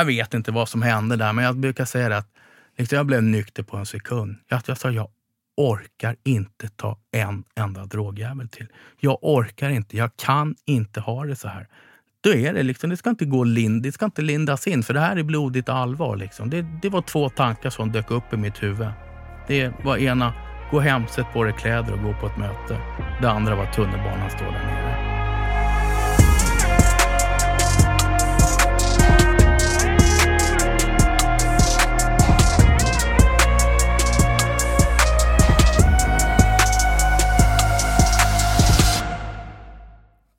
[0.00, 2.28] Jag vet inte vad som hände där, men jag brukar säga det att
[2.78, 4.36] liksom, jag blev nykter på en sekund.
[4.48, 5.08] Jag, jag sa jag
[5.56, 8.66] orkar inte ta en enda drogjävel till.
[9.00, 11.66] Jag orkar inte, jag kan inte ha det så här.
[12.20, 14.94] Då är det liksom, det ska inte gå lind, det ska inte lindas in, för
[14.94, 16.16] det här är blodigt allvar.
[16.16, 16.50] Liksom.
[16.50, 18.88] Det, det var två tankar som dök upp i mitt huvud.
[19.48, 20.34] Det var ena,
[20.70, 22.80] gå hem, sätt på dig kläder och gå på ett möte.
[23.20, 25.09] Det andra var tunnelbanan står där nere.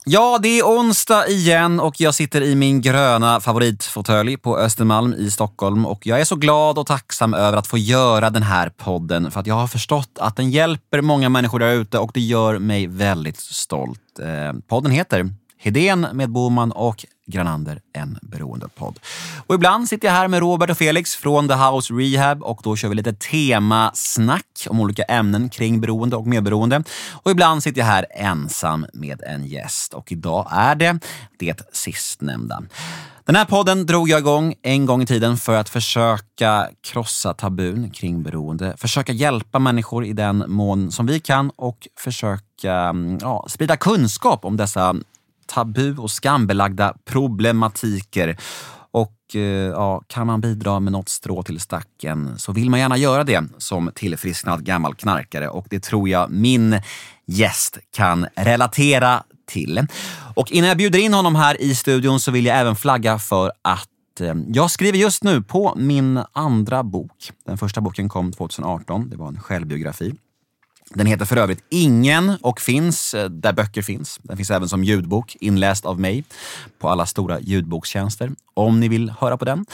[0.06, 5.32] Ja, det är onsdag igen och jag sitter i min gröna favoritfåtölj på Östermalm i
[5.32, 9.32] Stockholm och jag är så glad och tacksam över att få göra den här podden
[9.32, 12.60] för att jag har förstått att den hjälper många människor där ute och det gör
[12.60, 14.20] mig väldigt stolt.
[14.20, 15.30] Eh, podden heter
[15.64, 19.00] Hedén med Boman och Granander, en beroendepodd.
[19.48, 22.76] Och ibland sitter jag här med Robert och Felix från The House Rehab och då
[22.76, 26.84] kör vi lite temasnack om olika ämnen kring beroende och medberoende.
[27.12, 31.00] Och ibland sitter jag här ensam med en gäst och idag är det
[31.40, 32.64] det sistnämnda.
[33.26, 37.90] Den här podden drog jag igång en gång i tiden för att försöka krossa tabun
[37.90, 38.74] kring beroende.
[38.78, 44.46] Försöka hjälpa människor i den mån som vi kan och försöka mm, ja, sprida kunskap
[44.46, 44.96] om dessa
[45.52, 48.38] tabu och skambelagda problematiker.
[48.92, 52.98] Och eh, ja, kan man bidra med något strå till stacken så vill man gärna
[52.98, 56.82] göra det som tillfrisknad gammal knarkare och det tror jag min
[57.26, 59.88] gäst kan relatera till.
[60.36, 63.52] Och innan jag bjuder in honom här i studion så vill jag även flagga för
[63.62, 67.32] att eh, jag skriver just nu på min andra bok.
[67.46, 69.10] Den första boken kom 2018.
[69.10, 70.14] Det var en självbiografi.
[70.94, 74.20] Den heter för övrigt Ingen och finns eh, där böcker finns.
[74.24, 76.24] Den finns även som ljudbok, inläst av mig
[76.80, 79.66] på alla stora ljudbokstjänster, om ni vill höra på den.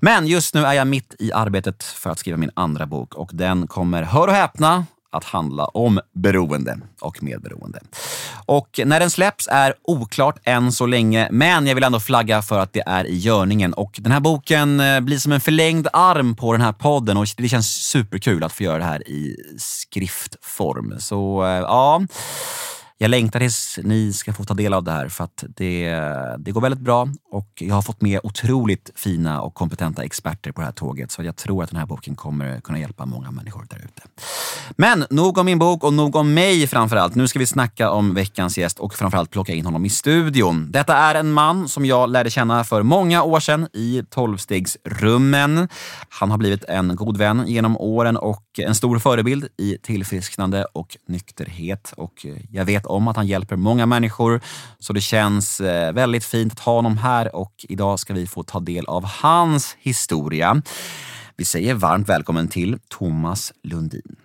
[0.00, 3.30] Men just nu är jag mitt i arbetet för att skriva min andra bok och
[3.32, 7.80] den kommer, hör och häpna, att handla om beroende och medberoende.
[8.46, 12.58] Och när den släpps är oklart än så länge, men jag vill ändå flagga för
[12.58, 13.72] att det är i görningen.
[13.72, 17.26] Och den här boken eh, blir som en förlängd arm på den här podden och
[17.36, 20.94] det känns superkul att få göra det här i skriftform.
[20.98, 22.02] Så eh, ja,
[23.00, 25.90] jag längtar tills ni ska få ta del av det här för att det,
[26.38, 30.60] det går väldigt bra och jag har fått med otroligt fina och kompetenta experter på
[30.60, 33.66] det här tåget så jag tror att den här boken kommer kunna hjälpa många människor
[33.70, 34.02] där ute.
[34.76, 37.14] Men nog om min bok och nog om mig framförallt.
[37.14, 40.70] Nu ska vi snacka om veckans gäst och framförallt plocka in honom i studion.
[40.70, 45.68] Detta är en man som jag lärde känna för många år sedan i tolvstegsrummen.
[46.08, 50.96] Han har blivit en god vän genom åren och en stor förebild i tillfrisknande och
[51.06, 51.94] nykterhet.
[51.96, 54.40] Och jag vet om att han hjälper många människor,
[54.78, 58.42] så det känns eh, väldigt fint att ha honom här och idag ska vi få
[58.42, 60.62] ta del av hans historia.
[61.36, 64.16] Vi säger varmt välkommen till Thomas Lundin.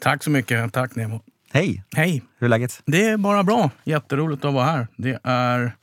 [0.00, 0.72] Tack så mycket.
[0.72, 1.20] Tack Nemo.
[1.52, 1.84] Hej!
[1.96, 2.22] Hej!
[2.38, 2.82] Hur är läget?
[2.86, 3.70] Det är bara bra.
[3.84, 4.88] Jätteroligt att vara här.
[4.96, 5.76] Det är,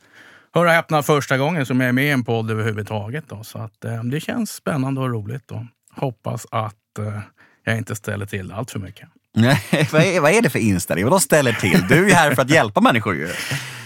[0.53, 3.25] hör och häpna, första gången som jag är med i en podd överhuvudtaget.
[3.27, 3.43] Då.
[3.43, 5.51] Så att, eh, det känns spännande och roligt.
[5.51, 5.61] Och
[5.91, 7.19] hoppas att eh,
[7.63, 9.09] jag inte ställer till allt för mycket.
[9.35, 9.61] Nej,
[9.91, 11.05] vad, är, vad är det för inställning?
[11.05, 11.87] Vadå ställer till?
[11.89, 13.29] Du är här för att hjälpa människor ju.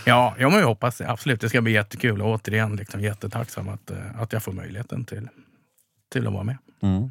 [0.06, 1.10] Ja, jag hoppas det.
[1.10, 1.42] Absolut.
[1.42, 2.22] Det ska bli jättekul.
[2.22, 5.30] Och återigen liksom, jättetacksam att, eh, att jag får möjligheten till,
[6.12, 6.58] till att vara med.
[6.82, 6.96] Mm.
[6.96, 7.10] Mm.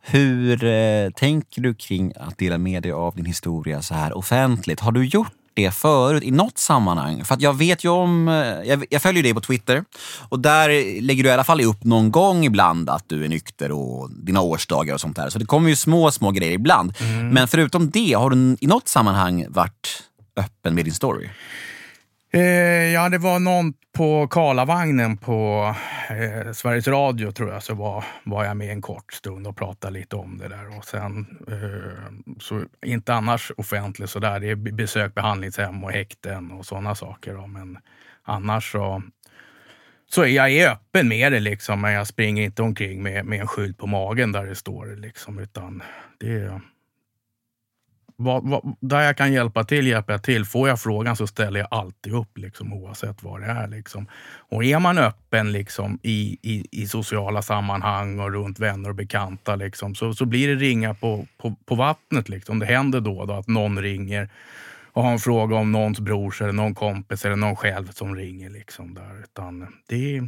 [0.00, 4.80] Hur eh, tänker du kring att dela med dig av din historia så här offentligt?
[4.80, 7.24] Har du gjort det förut i något sammanhang?
[7.24, 8.34] För att jag vet ju om, eh,
[8.68, 9.84] jag, jag följer dig på Twitter
[10.28, 10.68] och där
[11.00, 14.40] lägger du i alla fall upp någon gång ibland att du är nykter och dina
[14.40, 15.30] årsdagar och sånt där.
[15.30, 16.94] Så det kommer ju små, små grejer ibland.
[17.00, 17.28] Mm.
[17.28, 20.02] Men förutom det, har du i något sammanhang varit
[20.36, 21.28] öppen med din story?
[22.30, 25.74] Eh, ja, det var någon på Karlavagnen på
[26.10, 29.92] eh, Sveriges Radio tror jag, så var, var jag med en kort stund och pratade
[29.92, 30.78] lite om det där.
[30.78, 34.40] Och sen, eh, så inte annars offentligt sådär.
[34.40, 37.34] Det är besök behandlingshem och häkten och sådana saker.
[37.34, 37.46] Då.
[37.46, 37.78] Men
[38.22, 39.02] annars så,
[40.10, 41.80] så är jag är öppen med det liksom.
[41.80, 45.38] Men jag springer inte omkring med, med en skylt på magen där det står liksom.
[45.38, 45.82] Utan
[46.18, 46.60] det är
[48.16, 50.44] vad, vad, där jag kan hjälpa till hjälper jag till.
[50.44, 53.68] Får jag frågan så ställer jag alltid upp liksom, oavsett vad det är.
[53.68, 54.06] Liksom.
[54.38, 59.56] Och är man öppen liksom, i, i, i sociala sammanhang och runt vänner och bekanta
[59.56, 62.28] liksom, så, så blir det ringa på, på, på vattnet.
[62.28, 62.58] Liksom.
[62.58, 64.28] Det händer då och då att någon ringer
[64.92, 68.50] och har en fråga om någons brors eller någon kompis eller någon själv som ringer.
[68.50, 69.22] Liksom, där.
[69.24, 70.20] Utan det,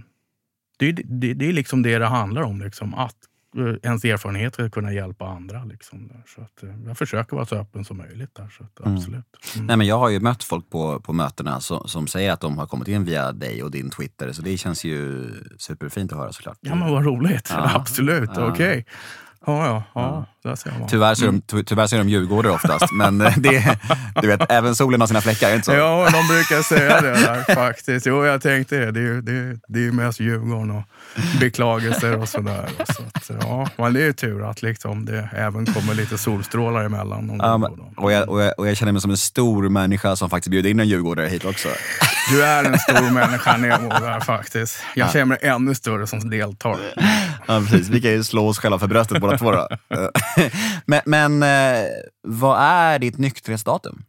[0.79, 2.61] det, det, det är liksom det det handlar om.
[2.61, 3.17] Liksom, att
[3.59, 5.65] ens erfarenhet ska kunna hjälpa andra.
[5.65, 6.11] Liksom.
[6.35, 8.49] Så att, eh, jag försöker vara så öppen som möjligt där.
[8.49, 9.25] Så att, absolut.
[9.55, 9.67] Mm.
[9.67, 12.59] Nej, men jag har ju mött folk på, på mötena som, som säger att de
[12.59, 14.33] har kommit in via dig och din Twitter.
[14.33, 16.59] Så det känns ju superfint att höra såklart.
[16.61, 17.49] Ja men vad roligt.
[17.51, 17.71] Ja.
[17.75, 18.51] Absolut, ja.
[18.51, 18.79] okej.
[18.79, 18.85] Okay.
[19.47, 20.27] Ja, ja, ja.
[20.43, 20.89] Där ser man.
[20.89, 23.79] Tyvärr så är de, ty, tyvärr så är de djurgårdare oftast, men eh, det,
[24.23, 25.73] du vet, även solen har sina fläckar, inte så?
[25.73, 28.07] Ja, de brukar säga det där faktiskt.
[28.07, 28.93] Jo, jag tänkte det.
[28.93, 30.83] Det är, det, det är mest Djurgården och
[31.41, 32.69] beklagelser och sådär.
[33.23, 37.39] Så ja, men det är ju tur att liksom det även kommer lite solstrålar emellan.
[37.43, 40.31] Ja, men, och, jag, och, jag, och jag känner mig som en stor människa som
[40.31, 41.69] faktiskt bjuder in en djurgårdare hit också.
[42.31, 44.79] Du är en stor människa Nemo där faktiskt.
[44.95, 46.77] Jag känner mig ännu större som deltar.
[47.49, 47.89] Ja, precis.
[47.89, 49.53] Vi kan ju slå oss själva för bröstet båda två.
[49.53, 49.69] Då.
[50.87, 51.85] men, men eh,
[52.23, 54.03] vad är ditt nykterhetsdatum?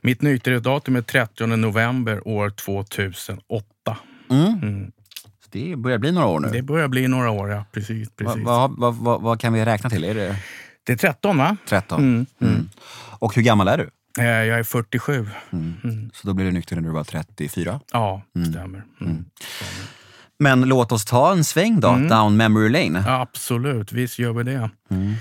[0.00, 3.64] Mitt nykterhetsdatum är 30 november år 2008.
[4.30, 4.44] Mm.
[4.62, 4.92] Mm.
[5.50, 6.48] Det börjar bli några år nu.
[6.48, 7.64] Det börjar bli några år, ja.
[7.72, 8.10] Precis.
[8.16, 8.44] precis.
[8.44, 10.04] Vad va, va, va, kan vi räkna till?
[10.04, 10.36] Är det...
[10.84, 11.56] det är 13, va?
[11.68, 12.00] 13.
[12.00, 12.54] Mm, mm.
[12.54, 12.68] Mm.
[13.18, 13.90] Och hur gammal är du?
[14.22, 15.28] Eh, jag är 47.
[15.52, 16.10] Mm.
[16.14, 17.80] Så då blev du nykter när du var 34?
[17.92, 18.52] Ja, mm.
[18.52, 18.82] stämmer.
[20.38, 22.08] Men låt oss ta en sväng då, mm.
[22.08, 23.04] down memory lane.
[23.06, 24.70] absolut, visst gör vi det.
[24.90, 25.14] Mm.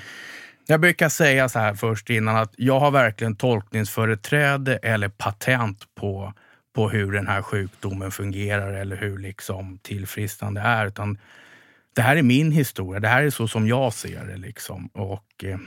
[0.69, 6.34] Jag brukar säga så här först innan att jag har verkligen tolkningsföreträde eller patent på,
[6.75, 10.88] på hur den här sjukdomen fungerar eller hur liksom tillfrisknande är.
[10.88, 11.18] Utan
[11.96, 13.00] det här är min historia.
[13.00, 14.38] Det här är så som jag ser det.
[14.38, 14.88] Liksom.
[14.94, 15.60] Och, eh,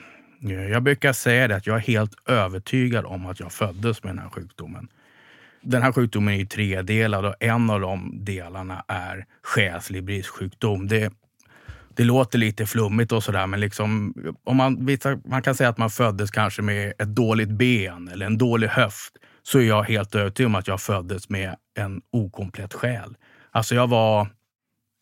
[0.71, 4.19] jag brukar säga det att jag är helt övertygad om att jag föddes med den
[4.19, 4.89] här sjukdomen.
[5.63, 10.89] Den här sjukdomen är tredelad och en av de delarna är själslig bristsjukdom.
[10.89, 11.13] Det,
[11.97, 14.15] det låter lite flummigt och sådär, men liksom,
[14.45, 14.89] om man,
[15.25, 19.13] man kan säga att man föddes kanske med ett dåligt ben eller en dålig höft,
[19.43, 23.17] så är jag helt övertygad om att jag föddes med en okomplett själ.
[23.51, 24.29] Alltså jag var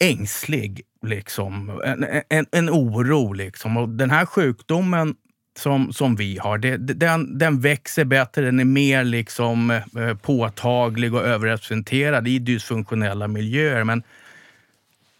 [0.01, 1.81] ängslig, liksom.
[1.85, 3.33] en, en, en oro.
[3.33, 3.77] Liksom.
[3.77, 5.15] Och den här sjukdomen
[5.59, 11.15] som, som vi har, det, den, den växer bättre, den är mer liksom, eh, påtaglig
[11.15, 13.85] och överrepresenterad i dysfunktionella miljöer.
[13.85, 14.03] Men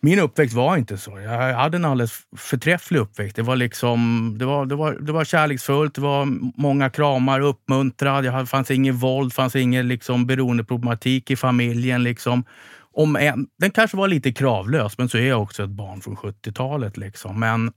[0.01, 1.21] min uppväxt var inte så.
[1.21, 3.37] Jag hade en alldeles förträfflig uppväxt.
[3.37, 6.27] Det var, liksom, det var, det var, det var kärleksfullt, det var
[6.61, 8.25] många kramar, uppmuntrad.
[8.25, 12.03] Det fanns ingen våld, fanns ingen liksom beroendeproblematik i familjen.
[12.03, 12.45] Liksom.
[12.93, 16.17] Om en, den kanske var lite kravlös, men så är jag också ett barn från
[16.17, 16.97] 70-talet.
[16.97, 17.41] Liksom.
[17.41, 17.73] Men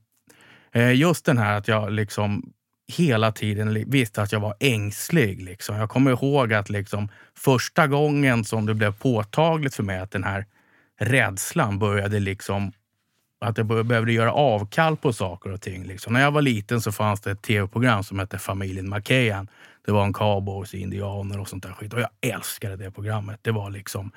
[0.72, 2.52] Eh, just den här att jag liksom
[2.88, 5.42] hela tiden visste att jag var ängslig.
[5.42, 5.76] Liksom.
[5.76, 10.24] Jag kommer ihåg att liksom, första gången som det blev påtagligt för mig att den
[10.24, 10.46] här
[11.00, 12.72] rädslan började liksom
[13.40, 15.84] att jag behövde göra avkall på saker och ting.
[15.84, 16.12] Liksom.
[16.12, 19.48] När jag var liten så fanns det ett tv-program som hette Familjen McKayan.
[19.86, 21.92] Det var en cowboys, indianer och sånt där skit.
[21.94, 23.38] Och jag älskade det programmet.
[23.42, 24.10] Det var liksom,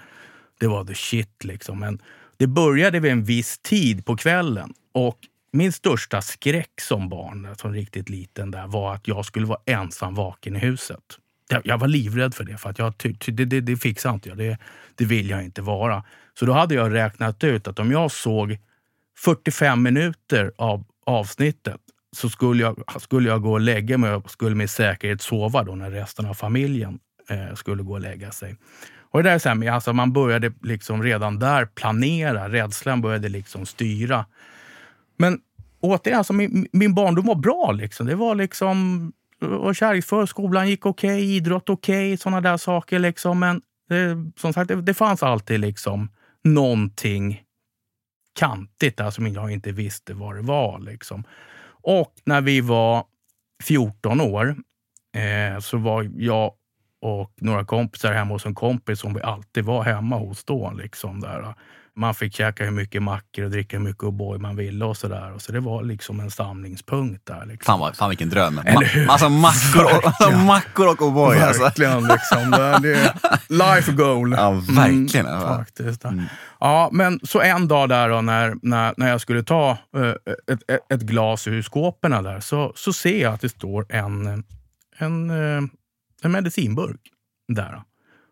[0.60, 1.80] det var the shit liksom.
[1.80, 2.02] Men
[2.38, 4.74] det började vid en viss tid på kvällen.
[4.92, 5.18] Och
[5.56, 10.16] min största skräck som barn, som riktigt liten, där, var att jag skulle vara ensam
[10.16, 11.20] vaken i huset.
[11.64, 12.94] Jag, var livrädd för det, för att jag,
[13.26, 14.38] det, det, det fixar inte jag.
[14.38, 14.58] Det,
[14.96, 16.04] det vill jag inte vara.
[16.40, 18.58] Så då hade jag räknat ut att om jag såg
[19.18, 21.82] 45 minuter av avsnittet
[22.16, 25.76] så skulle jag, skulle jag gå och lägga mig och skulle med säkerhet sova då
[25.76, 27.00] när resten av familjen
[27.30, 28.56] eh, skulle gå och lägga sig.
[29.12, 32.50] Och det där är så här, alltså man började liksom redan där planera.
[32.50, 34.26] Rädslan började liksom styra.
[35.18, 35.40] Men
[35.86, 37.72] återigen, alltså min, min barndom var bra.
[37.72, 38.08] Liksom.
[38.08, 39.12] Det var liksom
[39.74, 43.00] kärleksfull, skolan gick okej, okay, idrott okej, okay, sådana där saker.
[43.00, 43.40] Liksom.
[43.40, 46.10] Men det, som sagt, det, det fanns alltid liksom
[46.44, 47.42] någonting
[48.36, 50.80] kantigt alltså, där som jag inte visste vad det var.
[50.80, 51.24] Liksom.
[51.68, 53.06] Och när vi var
[53.64, 54.56] 14 år
[55.16, 56.54] eh, så var jag
[57.02, 60.72] och några kompisar hemma hos en kompis som vi alltid var hemma hos då.
[60.72, 61.56] Liksom, där.
[61.98, 65.34] Man fick käka hur mycket mackor och dricka hur mycket O'boy man ville och sådär.
[65.38, 67.46] Så det var liksom en samlingspunkt där.
[67.46, 67.72] Liksom.
[67.72, 68.56] Fan, vad, fan vilken dröm.
[68.56, 68.62] Ma
[69.08, 71.42] alltså mackor och, mackor och O'boy.
[71.42, 71.64] Alltså.
[71.64, 72.04] Verkligen.
[72.04, 72.52] Liksom.
[72.82, 73.12] Det, är
[73.50, 74.32] life goal.
[74.32, 75.26] Ja, verkligen.
[75.26, 76.06] Mm, faktiskt.
[76.06, 76.26] Mm.
[76.60, 80.14] Ja, men så en dag där då, när, när, när jag skulle ta uh,
[80.52, 84.44] ett, ett, ett, glas ur skåpen där, så, så ser jag att det står en,
[84.98, 85.64] en, uh,
[86.22, 87.02] en medicinburk
[87.48, 87.82] där.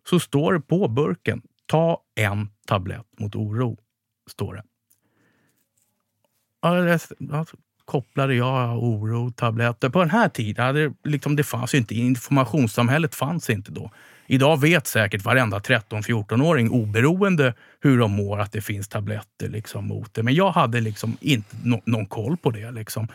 [0.09, 3.77] Så står det på burken, ta en tablett mot oro,
[4.29, 4.63] står det.
[6.61, 7.45] Ja,
[7.85, 9.89] kopplade jag oro, tabletter.
[9.89, 13.91] På den här tiden hade liksom, det fanns inte, informationssamhället fanns inte då.
[14.27, 20.13] Idag vet säkert varenda 13-14-åring oberoende hur de mår att det finns tabletter liksom mot
[20.13, 20.23] det.
[20.23, 22.71] Men jag hade liksom inte no någon koll på det.
[22.71, 23.07] Liksom.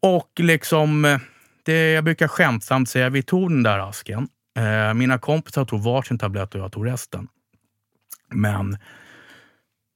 [0.00, 1.18] Och liksom,
[1.62, 4.28] det, jag brukar skämtsamt säga, vi tog den där asken.
[4.56, 7.28] Eh, mina kompisar tog varsin tablett och jag tog resten.
[8.34, 8.78] Men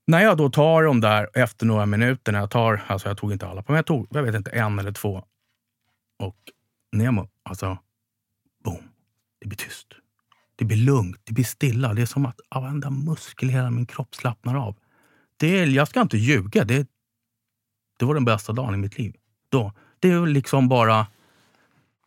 [0.06, 3.32] när jag då tar dem där efter några minuter, när jag tar, alltså jag tog
[3.32, 5.24] inte alla, men jag tog, jag vet inte, en eller två.
[6.18, 6.36] Och
[6.92, 7.78] Nemo, alltså,
[8.64, 8.82] boom,
[9.40, 9.86] det blir tyst.
[10.56, 11.94] Det blir lugnt, det blir stilla.
[11.94, 14.76] Det är som att varenda muskel i hela min kropp slappnar av.
[15.36, 16.88] Det är, jag ska inte ljuga, det,
[17.98, 19.16] det var den bästa dagen i mitt liv.
[19.48, 19.72] Då.
[20.00, 21.06] Det är liksom bara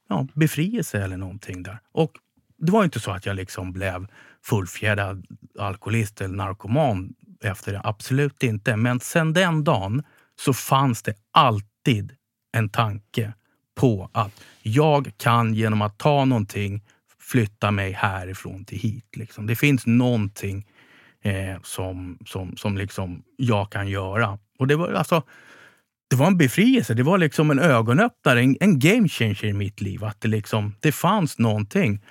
[0.07, 1.79] ja, befrielse eller någonting där.
[1.91, 2.11] Och
[2.57, 4.07] det var inte så att jag liksom blev
[4.45, 5.25] fullfjädrad
[5.59, 7.81] alkoholist eller narkoman efter det.
[7.83, 8.75] Absolut inte.
[8.75, 10.03] Men sen den dagen
[10.39, 12.15] så fanns det alltid
[12.51, 13.33] en tanke
[13.75, 16.81] på att jag kan genom att ta någonting
[17.19, 19.15] flytta mig härifrån till hit.
[19.15, 19.47] Liksom.
[19.47, 20.67] Det finns någonting
[21.21, 24.39] eh, som, som, som liksom jag kan göra.
[24.59, 25.23] Och det var alltså
[26.09, 26.93] det var en befrielse.
[26.93, 30.03] Det var liksom en ögonöppnare, en, en game changer i mitt liv.
[30.03, 32.01] Att det, liksom, det fanns någonting.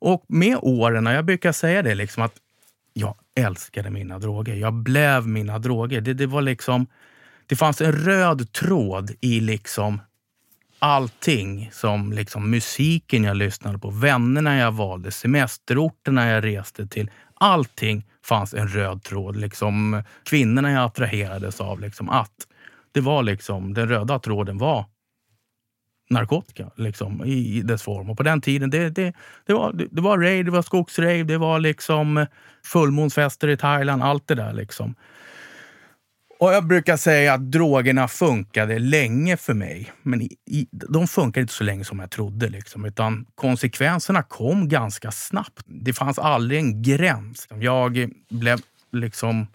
[0.00, 2.34] Och med åren, jag brukar säga det, liksom att
[2.92, 4.54] jag älskade mina droger.
[4.54, 6.00] Jag blev mina droger.
[6.00, 6.86] Det, det var liksom...
[7.46, 10.00] Det fanns en röd tråd i liksom
[10.78, 11.70] allting.
[11.72, 17.10] Som liksom musiken jag lyssnade på, vännerna jag valde, semesterorterna jag reste till.
[17.34, 19.36] Allting fanns en röd tråd.
[19.36, 21.80] Liksom, kvinnorna jag attraherades av.
[21.80, 22.46] Liksom, att
[22.92, 24.84] det var liksom, den röda tråden var
[26.10, 28.10] narkotika liksom, i dess form.
[28.10, 29.14] Och på den tiden, det, det,
[29.46, 32.26] det, var, det, det var rave, det var skogsrave, det var liksom eh,
[32.64, 34.52] fullmånsfester i Thailand, allt det där.
[34.52, 34.94] Liksom.
[36.40, 39.92] Och jag brukar säga att drogerna funkade länge för mig.
[40.02, 42.48] Men i, i, de funkade inte så länge som jag trodde.
[42.48, 45.62] Liksom, utan konsekvenserna kom ganska snabbt.
[45.66, 47.48] Det fanns aldrig en gräns.
[47.60, 48.58] Jag blev
[48.92, 49.46] liksom...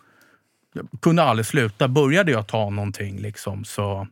[0.73, 1.87] Jag kunde aldrig sluta.
[1.87, 4.07] Började jag ta någonting liksom, så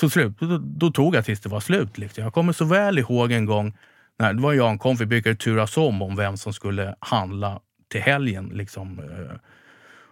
[0.00, 1.98] så slut, då, då, tog jag tills det var slut.
[1.98, 2.24] Liksom.
[2.24, 3.78] Jag kommer så väl ihåg en gång,
[4.18, 6.94] när det var jag och en kompis, vi brukade turas om om vem som skulle
[6.98, 8.50] handla till helgen.
[8.54, 8.98] Liksom.
[8.98, 9.36] Eh.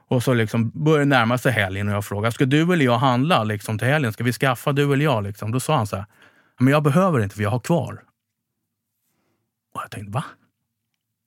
[0.09, 3.45] Och så liksom började närma sig helgen och jag frågade, ska du eller jag handla
[3.45, 4.13] liksom, till helgen?
[4.13, 5.23] Ska vi skaffa du eller jag?
[5.23, 5.53] Liksom?
[5.53, 6.07] Då sa han så här,
[6.59, 8.03] men jag behöver inte för jag har kvar.
[9.75, 10.25] Och jag tänkte, va?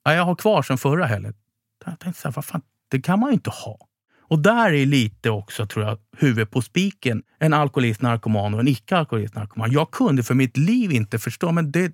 [0.03, 1.33] Ja, jag har kvar sen förra helgen.
[1.85, 3.86] Jag tänkte, så här, vad fan, det kan man ju inte ha.
[4.29, 7.23] Och där är lite också, tror jag, huvudet på spiken.
[7.39, 9.71] En alkoholist, narkoman och en icke-alkoholist, narkoman.
[9.71, 11.91] Jag kunde för mitt liv inte förstå, men det,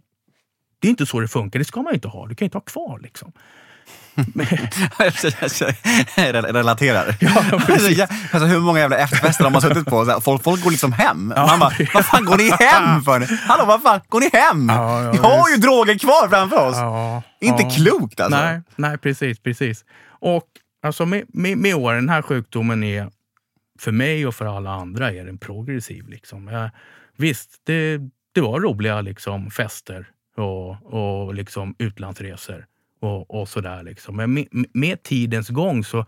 [0.79, 1.59] det är inte så det funkar.
[1.59, 2.27] Det ska man inte ha.
[2.27, 3.31] Du kan inte ha kvar liksom.
[6.53, 7.15] Relaterar.
[7.19, 7.43] Ja,
[8.31, 10.21] alltså, hur många jävla efterfester har man suttit på?
[10.21, 11.33] Folk, folk går liksom hem.
[11.35, 13.47] Ja, man bara, vad fan går ni hem för?
[13.47, 14.69] Hallå, vad fan, går ni hem?
[14.69, 16.77] Ja, ja, Vi har ju droger kvar framför oss.
[16.77, 18.39] Ja, inte klokt alltså.
[18.41, 19.85] Nej, nej, precis, precis.
[20.19, 20.47] Och
[20.83, 23.09] Alltså med, med, med åren, den här sjukdomen är
[23.79, 26.09] för mig och för alla andra är den progressiv.
[26.09, 26.47] Liksom.
[26.47, 26.69] Jag,
[27.17, 27.97] visst, det,
[28.31, 32.65] det var roliga liksom, fester och, och liksom utlandsresor
[32.99, 33.83] och, och sådär.
[33.83, 34.15] Liksom.
[34.15, 36.05] Men med, med, tidens gång så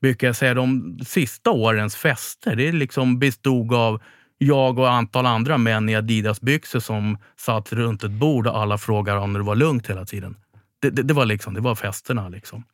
[0.00, 4.02] brukar jag säga de sista årens fester, det liksom bestod av
[4.38, 8.78] jag och ett antal andra män i Adidas-byxor som satt runt ett bord och alla
[8.78, 10.36] frågade om det var lugnt hela tiden.
[10.80, 12.28] Det, det, det var, liksom, det var festerna.
[12.28, 12.64] Liksom.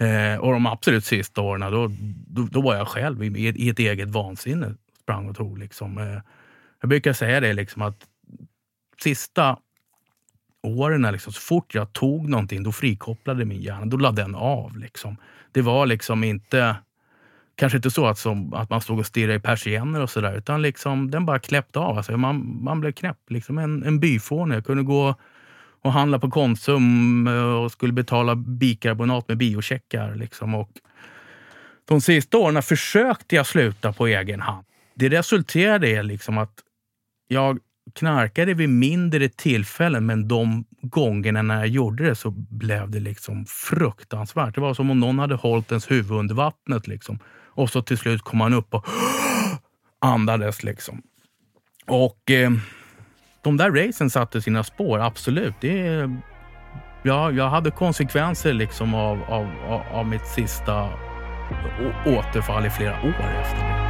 [0.00, 1.90] Eh, och de absolut sista åren, då,
[2.26, 4.74] då, då var jag själv i, i, ett eget vansinne.
[5.02, 5.98] Sprang och tog liksom.
[5.98, 6.20] Eh,
[6.80, 7.96] jag brukar säga det liksom att
[9.02, 9.58] sista
[10.62, 13.86] åren, liksom, så fort jag tog någonting, då frikopplade min hjärna.
[13.86, 14.78] Då lade den av.
[14.78, 15.16] Liksom.
[15.52, 16.76] Det var liksom inte
[17.54, 20.62] kanske inte så att, som, att man stod och stirrade i persienner och sådär, utan
[20.62, 21.96] liksom, den bara kläppte av.
[21.96, 23.18] Alltså, man, man blev knäpp.
[23.28, 24.54] Liksom en, en byfåne.
[24.54, 25.14] Jag kunde gå
[25.82, 30.14] och handlade på Konsum eh, och skulle betala bikarbonat med biocheckar.
[30.14, 30.54] Liksom.
[30.54, 30.70] Och
[31.84, 34.64] de sista åren försökte jag sluta på egen hand.
[34.94, 36.52] Det resulterade i liksom att
[37.28, 37.58] jag
[37.94, 43.46] knarkade vid mindre tillfällen, men de gångerna när jag gjorde det så blev det liksom
[43.46, 44.54] fruktansvärt.
[44.54, 46.86] Det var som om någon hade hållit ens huvud under vattnet.
[46.86, 47.18] Liksom.
[47.46, 48.86] Och så till slut kom man upp och
[49.98, 50.62] andades.
[50.62, 51.02] Liksom.
[51.86, 52.30] Och...
[52.30, 52.50] Eh,
[53.46, 55.54] de där racen satte sina spår, absolut.
[55.60, 56.10] Det,
[57.02, 59.48] ja, jag hade konsekvenser liksom av, av,
[59.92, 60.88] av mitt sista
[62.06, 63.85] återfall i flera år efter det.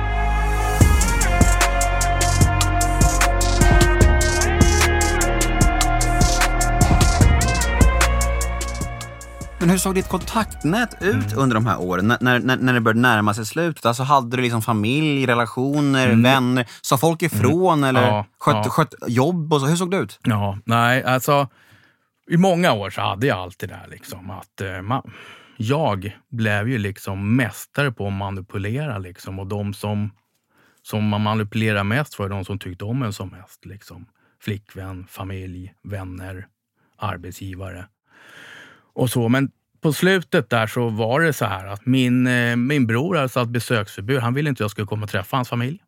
[9.67, 11.39] Men hur såg ditt kontaktnät ut mm.
[11.39, 12.07] under de här åren?
[12.21, 13.87] När, när, när det började närma sig slutet?
[13.87, 16.23] Alltså hade du liksom familj, relationer, mm.
[16.23, 16.67] vänner?
[16.83, 17.89] Sa folk ifrån mm.
[17.89, 18.71] eller ja, skött, ja.
[18.71, 19.53] skött jobb?
[19.53, 19.67] Och så?
[19.67, 20.21] Hur såg det ut?
[20.23, 21.49] Ja, nej, alltså
[22.31, 23.87] i många år så hade jag allt det där.
[23.89, 25.03] Liksom, att, eh, man,
[25.57, 28.99] jag blev ju liksom mästare på att manipulera.
[28.99, 30.11] Liksom, och de som,
[30.83, 33.65] som man manipulerade mest var de som tyckte om en som mest.
[33.65, 34.07] Liksom.
[34.41, 36.47] Flickvän, familj, vänner,
[36.99, 37.87] arbetsgivare
[38.97, 39.29] och så.
[39.29, 39.51] Men
[39.87, 43.49] på slutet där så var det så här att min, eh, min bror hade satt
[43.49, 44.21] besöksförbud.
[44.21, 45.83] Han ville inte att jag skulle komma och träffa hans familj.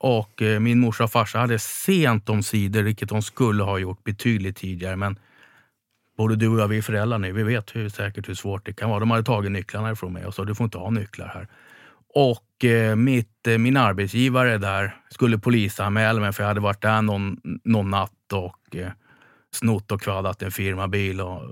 [0.00, 4.04] Och eh, min morsa och farsa hade sent om sidor, vilket de skulle ha gjort
[4.04, 4.96] betydligt tidigare.
[4.96, 5.18] Men
[6.18, 7.32] både du och jag, vi är föräldrar nu.
[7.32, 9.00] Vi vet hur, säkert hur svårt det kan vara.
[9.00, 11.48] De hade tagit nycklarna ifrån mig och sa du får inte ha nycklar här.
[12.14, 17.02] Och eh, mitt, eh, min arbetsgivare där skulle polisanmäla mig för jag hade varit där
[17.02, 18.90] någon, någon natt och eh,
[19.56, 21.42] snott och kvaddat en firmabil och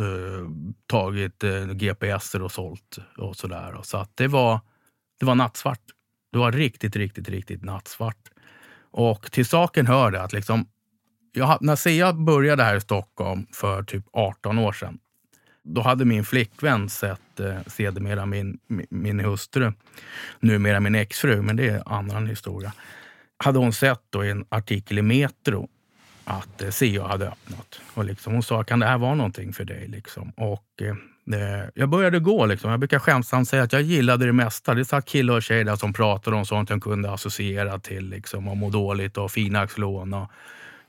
[0.00, 0.48] eh,
[0.86, 3.78] tagit eh, GPSer och sålt och sådär.
[3.82, 4.60] Så att det var,
[5.20, 5.80] det var nattsvart.
[6.32, 8.30] Det var riktigt, riktigt, riktigt nattsvart.
[8.90, 10.66] Och till saken hör det att liksom,
[11.32, 14.98] jag, när SIA började här i Stockholm för typ 18 år sedan,
[15.62, 19.72] då hade min flickvän sett eh, sedermera min, min, min hustru,
[20.40, 22.72] numera min exfru, men det är en annan historia.
[23.36, 25.68] Hade hon sett då i en artikel i Metro
[26.26, 27.80] att eh, SIA hade öppnat.
[27.94, 29.88] Och liksom, hon sa, kan det här vara någonting för dig?
[29.88, 30.32] Liksom.
[30.36, 32.46] Och, eh, eh, jag började gå.
[32.46, 32.70] Liksom.
[32.70, 34.74] Jag brukar skämtsamt säga att jag gillade det mesta.
[34.74, 38.08] Det satt killar och tjejer där som pratade om sånt jag kunde associera till.
[38.08, 40.30] Liksom, och må dåligt och Finaxlån och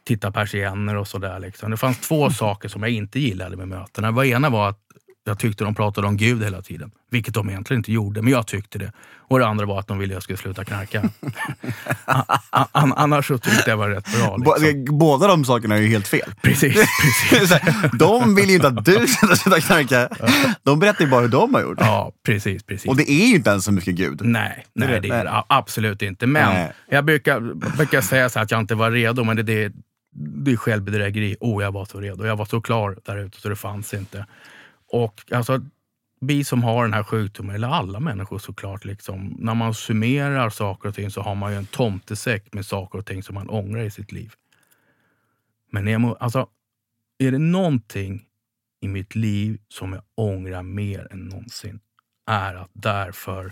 [0.04, 1.40] titta persienner och sådär.
[1.40, 1.72] Liksom.
[1.72, 4.12] Det fanns två saker som jag inte gillade med mötena.
[4.12, 4.80] Det ena var att
[5.28, 6.92] jag tyckte de pratade om Gud hela tiden.
[7.12, 8.92] Vilket de egentligen inte gjorde, men jag tyckte det.
[9.30, 11.10] Och det andra var att de ville att jag skulle sluta knarka.
[12.72, 14.38] Annars så tyckte jag var rätt bra.
[14.38, 14.98] Liksom.
[14.98, 16.34] Båda de sakerna är ju helt fel.
[16.42, 16.76] Precis.
[17.30, 17.60] precis.
[18.00, 20.10] de vill ju inte att du ska sluta knarka.
[20.64, 21.78] De berättar ju bara hur de har gjort.
[21.80, 22.90] Ja, precis, precis.
[22.90, 24.22] Och det är ju inte ens så mycket Gud.
[24.24, 26.28] Nej, nej det är det absolut inte.
[26.28, 26.72] Men nej.
[26.90, 27.40] jag brukar,
[27.78, 29.72] brukar säga så att jag inte var redo, men det, det,
[30.16, 31.36] det är självbedrägeri.
[31.40, 32.26] Oh, jag var så redo.
[32.26, 34.26] Jag var så klar där ute så det fanns inte.
[34.88, 35.62] Och alltså,
[36.20, 40.90] vi som har den här sjukdomen, eller alla människor såklart, liksom, när man summerar saker
[40.90, 43.84] och ting så har man ju en tomtesäck med saker och ting som man ångrar
[43.84, 44.34] i sitt liv.
[45.72, 46.48] Men jag må, alltså,
[47.18, 48.26] är det någonting
[48.82, 51.80] i mitt liv som jag ångrar mer än någonsin
[52.26, 53.52] är att där för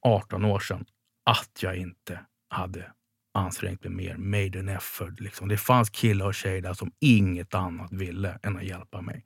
[0.00, 0.84] 18 år sedan,
[1.24, 2.92] att jag inte hade
[3.34, 5.20] ansträngt mig mer, made an effort.
[5.20, 5.48] Liksom.
[5.48, 9.24] Det fanns killar och tjejer där som inget annat ville än att hjälpa mig.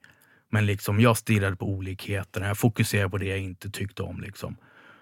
[0.49, 2.47] Men liksom, jag stirrade på olikheterna.
[2.47, 4.21] Jag fokuserade på det jag inte tyckte om.
[4.21, 4.57] Liksom.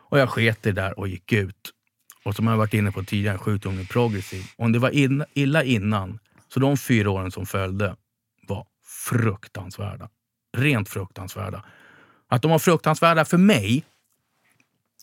[0.09, 1.71] Och jag sket i det där och gick ut.
[2.25, 4.43] Och som jag varit inne på tidigare, sjukdomen är progressiv.
[4.57, 6.19] Om det var in, illa innan,
[6.53, 7.95] så de fyra åren som följde
[8.47, 8.67] var
[9.09, 10.09] fruktansvärda.
[10.57, 11.63] Rent fruktansvärda.
[12.27, 13.83] Att de var fruktansvärda för mig,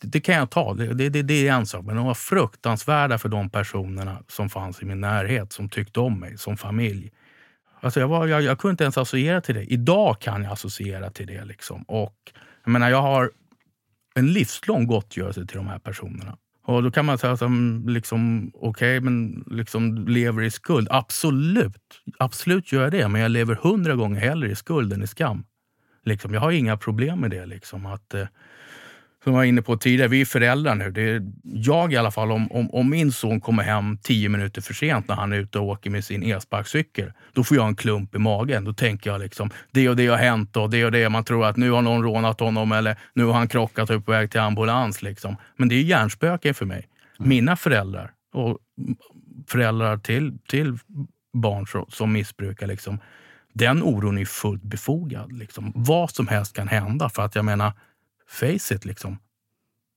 [0.01, 0.73] det, det kan jag ta.
[0.73, 1.85] Det, det, det, är en sak.
[1.85, 6.19] Men de var fruktansvärda för de personerna som fanns i min närhet, som tyckte om
[6.19, 7.11] mig som familj.
[7.83, 9.63] Alltså jag, var, jag, jag kunde inte ens associera till det.
[9.63, 11.45] Idag kan jag associera till det.
[11.45, 11.83] Liksom.
[11.83, 12.15] Och,
[12.63, 13.31] jag, menar, jag har
[14.15, 16.37] en livslång gottgörelse till de här personerna.
[16.65, 20.87] Och då kan man säga, som, liksom, okej, okay, men liksom lever i skuld.
[20.91, 23.07] Absolut, absolut gör jag det.
[23.07, 25.45] Men jag lever hundra gånger hellre i skuld än i skam.
[26.05, 27.45] Liksom, jag har inga problem med det.
[27.45, 28.27] Liksom, att, eh,
[29.23, 30.91] som jag var inne på tidigare, vi är föräldrar nu.
[30.91, 34.61] Det är jag i alla fall, om, om, om, min son kommer hem tio minuter
[34.61, 37.75] för sent när han är ute och åker med sin elsparkcykel, då får jag en
[37.75, 38.63] klump i magen.
[38.63, 41.09] Då tänker jag liksom, det och det har hänt och det och det.
[41.09, 43.99] Man tror att nu har någon rånat honom eller nu har han krockat och är
[43.99, 45.01] på väg till ambulans.
[45.01, 45.35] Liksom.
[45.55, 46.87] Men det är hjärnspöken för mig.
[47.19, 47.29] Mm.
[47.29, 48.57] Mina föräldrar och
[49.47, 50.77] föräldrar till, till
[51.33, 52.99] barn som missbrukar, liksom,
[53.53, 55.31] den oron är fullt befogad.
[55.31, 55.71] Liksom.
[55.75, 57.09] Vad som helst kan hända.
[57.09, 57.73] För att jag menar,
[58.33, 59.17] face it, liksom.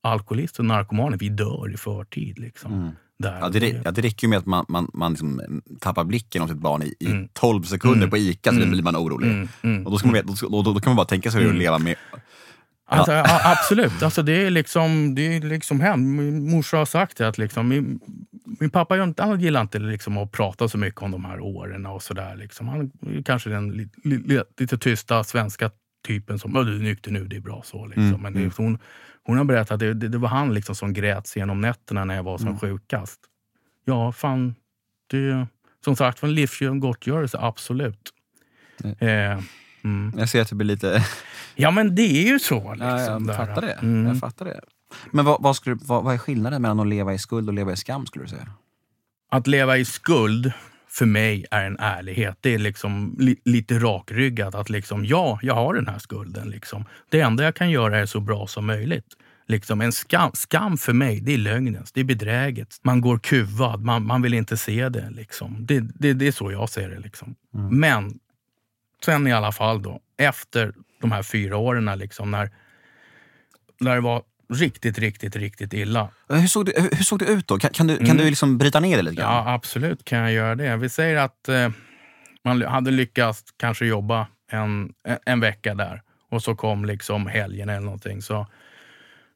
[0.03, 2.39] alkoholister och narkomaner, vi dör i förtid.
[2.39, 2.73] Liksom.
[2.73, 2.91] Mm.
[3.19, 3.39] Där.
[3.39, 6.47] Ja, det, ja, det räcker ju med att man, man, man liksom tappar blicken om
[6.47, 7.27] sitt barn i, i mm.
[7.33, 8.09] 12 sekunder mm.
[8.09, 8.71] på ICA, så mm.
[8.71, 9.27] blir man orolig.
[9.27, 9.47] Mm.
[9.61, 9.85] mm.
[9.85, 11.59] Och då, ska man, då, då, då, kan man bara tänka sig hur det att
[11.59, 11.95] leva med
[12.89, 13.51] Alltså, ja.
[13.51, 14.03] absolut.
[14.03, 16.15] Alltså, det är liksom, det är liksom hem.
[16.15, 17.27] Min morsa har sagt det.
[17.27, 17.99] Att liksom, min,
[18.59, 21.85] min pappa han gillar inte liksom att prata så mycket om de här åren.
[21.85, 22.67] och så där, liksom.
[22.67, 25.71] Han är kanske den lite, lite, lite tysta svenska
[26.07, 27.85] typen som du är nykter nu, det är bra så.
[27.85, 28.03] Liksom.
[28.03, 28.21] Mm.
[28.21, 28.51] Men det, mm.
[28.57, 28.77] hon,
[29.23, 32.15] hon har berättat att det, det, det, var han liksom som grät genom nätterna när
[32.15, 32.59] jag var som mm.
[32.59, 33.19] sjukast.
[33.85, 34.55] Ja, fan.
[35.07, 35.47] Det,
[35.85, 38.13] som sagt, för en livsgottgörelse, absolut.
[38.99, 39.39] Eh,
[39.83, 40.13] mm.
[40.17, 41.05] Jag ser att det blir lite...
[41.59, 42.71] Ja, men det är ju så.
[42.71, 43.33] Liksom, ja, jag, där.
[43.33, 43.71] fattar det.
[43.71, 44.07] Mm.
[44.07, 44.61] jag fattar det.
[45.11, 47.73] Men vad, vad, skulle, vad, vad är skillnaden mellan att leva i skuld och leva
[47.73, 48.05] i skam?
[48.05, 48.47] skulle du säga?
[49.29, 50.53] Att leva i skuld
[50.89, 52.37] för mig är en ärlighet.
[52.41, 56.49] Det är liksom li lite rakryggat att liksom, ja, jag har den här skulden.
[56.49, 56.85] Liksom.
[57.09, 59.05] Det enda jag kan göra är så bra som möjligt.
[59.47, 62.79] Liksom en skam, skam för mig, det är lögnens, det är bedräget.
[62.81, 65.09] Man går kuvad, man, man vill inte se det.
[65.09, 65.65] Liksom.
[65.65, 66.99] Det, det, det är så jag ser det.
[66.99, 67.35] Liksom.
[67.53, 67.79] Mm.
[67.79, 68.19] Men
[69.05, 72.51] sen i alla fall då, efter de här fyra åren, liksom, när,
[73.79, 76.09] när det var riktigt, riktigt, riktigt illa.
[76.29, 77.59] Hur såg det, hur såg det ut då?
[77.59, 78.17] Kan, kan du, kan mm.
[78.17, 79.33] du liksom bryta ner det lite grann?
[79.33, 80.77] Ja, absolut kan jag göra det.
[80.77, 81.69] Vi säger att eh,
[82.43, 84.93] man hade lyckats kanske jobba en,
[85.25, 88.21] en vecka där och så kom liksom helgen eller någonting.
[88.21, 88.47] Så,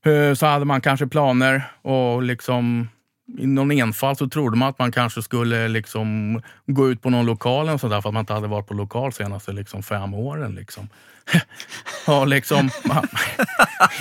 [0.06, 2.90] eh, så hade man kanske planer och liksom
[3.38, 7.26] i någon enfald så trodde man att man kanske skulle liksom gå ut på någon
[7.26, 10.56] lokal och sådär för att man inte hade varit på lokal senaste liksom fem åren.
[10.56, 10.90] Liksom.
[12.08, 13.08] ja, liksom, man,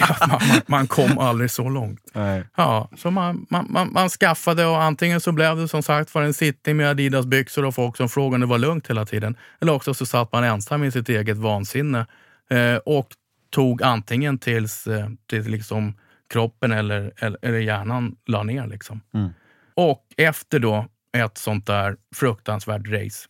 [0.00, 2.00] ja, man, man, kom aldrig så långt.
[2.12, 2.44] Nej.
[2.56, 6.34] Ja, så man, man, man, skaffade och antingen så blev det som sagt för en
[6.34, 9.36] sittning med Adidas-byxor och folk som frågade om det var lugnt hela tiden.
[9.60, 12.06] Eller också så satt man ensam i sitt eget vansinne
[12.50, 13.08] eh, och
[13.50, 15.94] tog antingen tills, eh, tills liksom
[16.30, 18.66] kroppen eller, eller, eller hjärnan la ner.
[18.66, 19.00] Liksom.
[19.14, 19.30] Mm.
[19.74, 23.28] Och efter då ett sånt där fruktansvärt race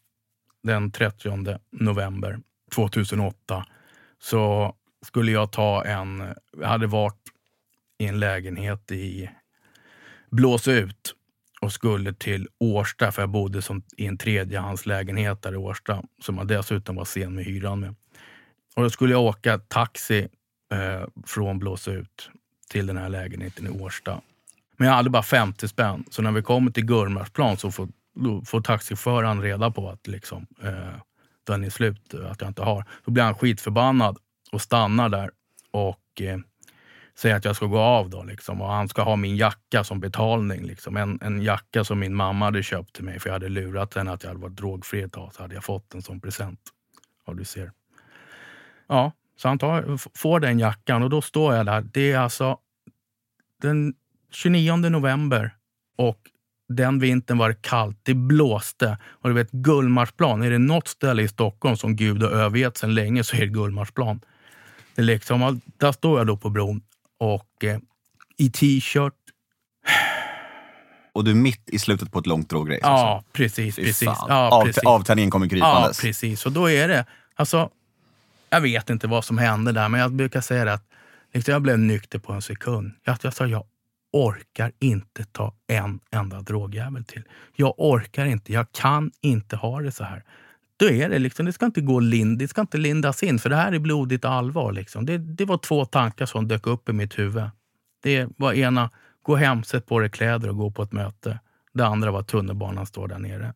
[0.62, 2.40] den 30 november
[2.74, 3.66] 2008
[4.18, 4.74] så
[5.06, 6.34] skulle jag ta en...
[6.60, 7.22] Jag hade varit
[7.98, 9.30] i en lägenhet i
[10.30, 11.14] Blåsut
[11.60, 16.38] och skulle till Årsta, för jag bodde som, i en tredjehandslägenhet där i Årsta som
[16.38, 17.94] jag dessutom var sen med hyran med.
[18.76, 20.28] Och då skulle jag åka taxi
[20.72, 22.30] eh, från Blåsut
[22.70, 24.20] till den här lägenheten i Årsta.
[24.76, 27.88] Men jag hade bara 50 spänn, så när vi kommer till Gullmarsplan så får,
[28.44, 31.00] får taxiföraren reda på att liksom, eh,
[31.44, 32.84] den är slut, eh, att jag inte har.
[33.04, 34.18] Då blir han skitförbannad
[34.52, 35.30] och stannar där
[35.70, 36.38] och eh,
[37.14, 38.10] säger att jag ska gå av.
[38.10, 38.60] Då, liksom.
[38.60, 40.62] och Han ska ha min jacka som betalning.
[40.62, 40.96] Liksom.
[40.96, 44.12] En, en jacka som min mamma hade köpt till mig för jag hade lurat henne
[44.12, 45.34] att jag hade varit drogfri ett tag.
[45.34, 46.60] Så hade jag fått den som present.
[47.26, 47.72] Ja, du ser.
[48.86, 51.80] Ja, så han tar, får den jackan och då står jag där.
[51.92, 52.58] Det är alltså
[53.62, 53.94] den
[54.32, 55.54] 29 november
[55.98, 56.18] och
[56.68, 58.98] den vintern var det kallt, det blåste.
[59.04, 62.94] Och du vet, Gullmarsplan, är det något ställe i Stockholm som Gud har övergett sedan
[62.94, 64.20] länge så är det Gullmarsplan.
[64.94, 66.82] Det är liksom, där står jag då på bron
[67.18, 67.78] och eh,
[68.36, 69.14] i t-shirt.
[71.12, 72.80] Och du är mitt i slutet på ett långt drograce?
[72.82, 73.30] Ja, alltså.
[73.32, 73.76] precis.
[73.76, 74.02] Precis.
[74.28, 74.84] Ja, Av, precis.
[74.84, 76.00] Avtändningen kommer Ja, krypandes.
[76.00, 76.46] precis.
[76.46, 77.04] Och då är det...
[77.34, 77.70] Alltså,
[78.50, 80.84] jag vet inte vad som hände där, men jag brukar säga det att
[81.32, 82.92] liksom, jag blev nykter på en sekund.
[83.04, 83.64] Jag, jag sa jag
[84.12, 87.22] orkar inte ta en enda drogjävel till.
[87.56, 88.52] Jag orkar inte.
[88.52, 90.24] Jag kan inte ha det så här.
[90.76, 93.50] Då är det liksom, det ska inte gå lind, det ska inte lindas in, för
[93.50, 94.72] det här är blodigt allvar.
[94.72, 95.06] Liksom.
[95.06, 97.50] Det, det var två tankar som dök upp i mitt huvud.
[98.02, 98.90] Det var ena,
[99.22, 101.38] gå hem, sätt på dig kläder och gå på ett möte.
[101.72, 103.54] Det andra var tunnelbanan står där nere.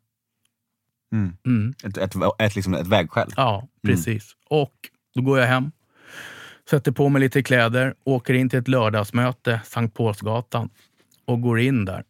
[1.15, 1.37] Mm.
[1.47, 1.75] Mm.
[1.85, 3.33] Ett, ett, ett, liksom ett vägskäl.
[3.37, 4.33] Ja, precis.
[4.51, 4.75] Och
[5.15, 5.73] då går jag hem,
[6.71, 10.71] sätter på mig lite kläder, åker in till ett lördagsmöte, Sankt Paulsgatan,
[11.25, 12.05] och går in där.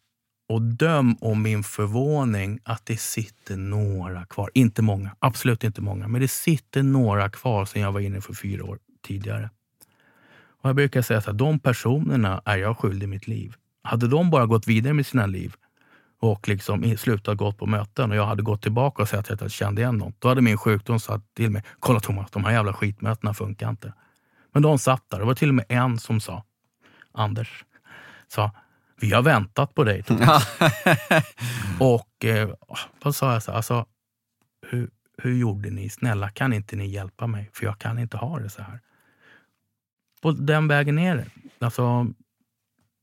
[0.49, 4.51] Och döm om min förvåning att det sitter några kvar.
[4.55, 8.35] Inte många, absolut inte många, men det sitter några kvar sen jag var inne för
[8.35, 9.51] fyra år tidigare.
[10.63, 13.55] Och jag brukar säga att de personerna är jag skyldig mitt liv.
[13.83, 15.55] Hade de bara gått vidare med sina liv
[16.25, 19.51] och liksom slutat gått på möten och jag hade gått tillbaka och sett att jag
[19.51, 20.21] kände igen något.
[20.21, 23.93] Då hade min sjukdom sagt till mig, kolla Thomas, de här jävla skitmötena funkar inte.
[24.53, 25.19] Men de satt där.
[25.19, 26.45] Det var till och med en som sa,
[27.13, 27.65] Anders,
[28.29, 28.51] sa,
[29.01, 30.03] vi har väntat på dig.
[30.03, 30.49] Thomas."
[31.81, 32.51] och eh,
[33.03, 33.87] då sa jag så här, alltså,
[34.67, 35.89] hur, hur gjorde ni?
[35.89, 37.51] Snälla, kan inte ni hjälpa mig?
[37.53, 38.81] För jag kan inte ha det så här.
[40.23, 41.27] På den vägen är det.
[41.59, 42.07] Alltså,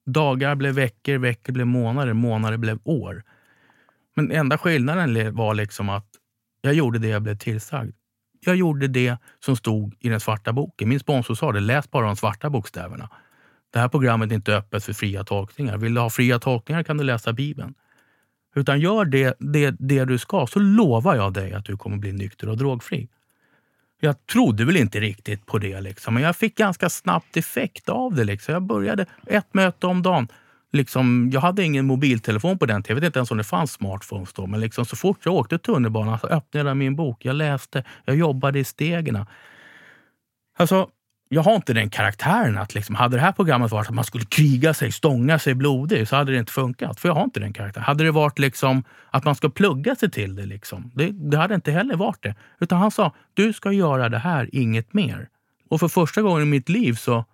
[0.06, 3.24] dagar blev veckor, veckor blev månader, månader blev år.
[4.16, 6.08] Men enda skillnaden var liksom att
[6.62, 7.96] jag gjorde det jag blev tillsagd.
[8.46, 10.90] Jag gjorde det som stod i den svarta boken.
[10.90, 13.10] Min sponsor sa det, läs bara de svarta bokstäverna.
[13.74, 15.78] Det här programmet är inte öppet för fria tolkningar.
[15.78, 17.74] Vill du ha fria tolkningar kan du läsa Bibeln.
[18.56, 22.12] Utan gör det, det, det du ska, så lovar jag dig att du kommer bli
[22.12, 23.10] nykter och drogfri.
[24.04, 28.16] Jag trodde väl inte riktigt på det, liksom, men jag fick ganska snabbt effekt av
[28.16, 28.24] det.
[28.24, 28.54] Liksom.
[28.54, 30.28] Jag började ett möte om dagen.
[30.74, 32.96] Liksom, jag hade ingen mobiltelefon på den tiden.
[32.96, 34.48] Jag vet inte ens om det fanns smartphones då.
[34.48, 37.26] Men liksom, så fort jag åkte tunnelbanan så öppnade jag min bok.
[37.26, 39.26] Jag läste, jag jobbade i stegen.
[40.58, 40.90] Alltså,
[41.34, 44.26] jag har inte den karaktären att liksom, hade det här programmet varit att man skulle
[44.26, 47.00] kriga sig, stånga sig blodig så hade det inte funkat.
[47.00, 47.84] För jag har inte den karaktären.
[47.84, 51.56] Hade det varit liksom att man ska plugga sig till det, liksom, det, det hade
[51.56, 52.36] inte heller varit det.
[52.60, 55.28] Utan han sa, du ska göra det här, inget mer.
[55.70, 57.26] Och för första gången i mitt liv så,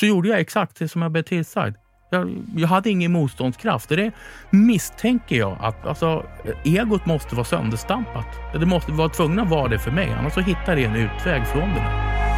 [0.00, 1.76] så gjorde jag exakt det som jag blev tillsagd.
[2.10, 3.90] Jag, jag hade ingen motståndskraft.
[3.90, 4.12] Och det
[4.50, 6.26] misstänker jag att alltså,
[6.64, 8.26] egot måste vara sönderstampat.
[8.52, 11.46] Det måste vara tvungna att vara det för mig, annars så hittar det en utväg
[11.46, 11.80] från det.
[11.80, 12.31] där.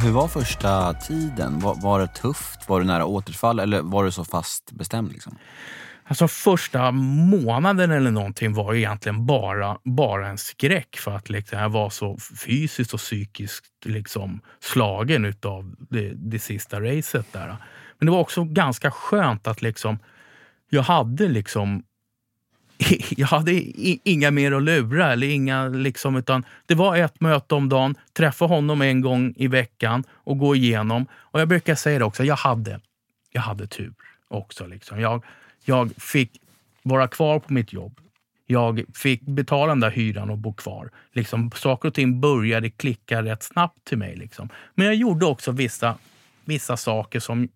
[0.00, 1.58] Hur var första tiden?
[1.58, 2.68] Var, var det tufft?
[2.68, 5.12] Var du nära återfall eller var du så fast bestämd?
[5.12, 5.38] Liksom?
[6.04, 11.58] Alltså första månaden eller någonting var ju egentligen bara, bara en skräck för att liksom,
[11.58, 17.32] jag var så fysiskt och psykiskt liksom, slagen utav det, det sista racet.
[17.32, 17.56] där.
[17.98, 19.98] Men det var också ganska skönt att liksom,
[20.70, 21.82] jag hade liksom
[23.16, 23.52] jag hade
[24.08, 25.12] inga mer att lura.
[25.12, 29.48] Eller inga, liksom, utan det var ett möte om dagen, träffa honom en gång i
[29.48, 31.06] veckan och gå igenom.
[31.12, 32.80] Och Jag brukar säga det också, jag hade,
[33.32, 33.92] jag hade tur
[34.28, 34.66] också.
[34.66, 35.00] Liksom.
[35.00, 35.24] Jag,
[35.64, 36.40] jag fick
[36.82, 38.00] vara kvar på mitt jobb.
[38.46, 40.90] Jag fick betala den där hyran och bo kvar.
[41.12, 44.16] Liksom, saker och ting började klicka rätt snabbt till mig.
[44.16, 44.48] Liksom.
[44.74, 45.98] Men jag gjorde också vissa,
[46.44, 47.48] vissa saker som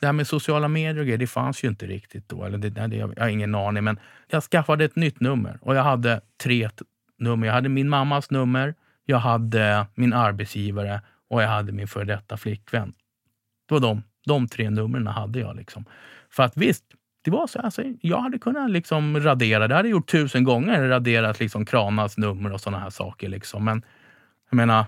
[0.00, 2.44] det här med sociala medier och grejer, det fanns ju inte riktigt då.
[2.44, 3.84] Eller det, det, jag har ingen aning.
[3.84, 6.70] Men jag skaffade ett nytt nummer och jag hade tre
[7.18, 7.46] nummer.
[7.46, 12.36] Jag hade min mammas nummer, jag hade min arbetsgivare och jag hade min före detta
[12.36, 12.92] flickvän.
[13.68, 15.56] Det var de, de tre numren hade jag.
[15.56, 15.84] Liksom.
[16.30, 16.84] För att visst,
[17.22, 17.58] det var så.
[17.58, 19.68] Alltså, jag hade kunnat liksom radera.
[19.68, 20.88] Det hade jag gjort tusen gånger.
[20.88, 23.28] Raderat liksom Kranas nummer och såna här saker.
[23.28, 23.64] Liksom.
[23.64, 23.82] Men
[24.50, 24.86] jag menar,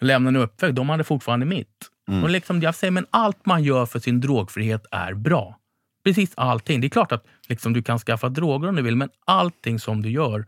[0.00, 1.91] lämna och uppväxt, de hade fortfarande mitt.
[2.08, 2.22] Mm.
[2.24, 5.58] Och liksom, jag säger, men allt man gör för sin drogfrihet är bra.
[6.04, 6.80] Precis allting.
[6.80, 10.02] Det är klart att liksom, du kan skaffa droger om du vill, men allting som
[10.02, 10.46] du gör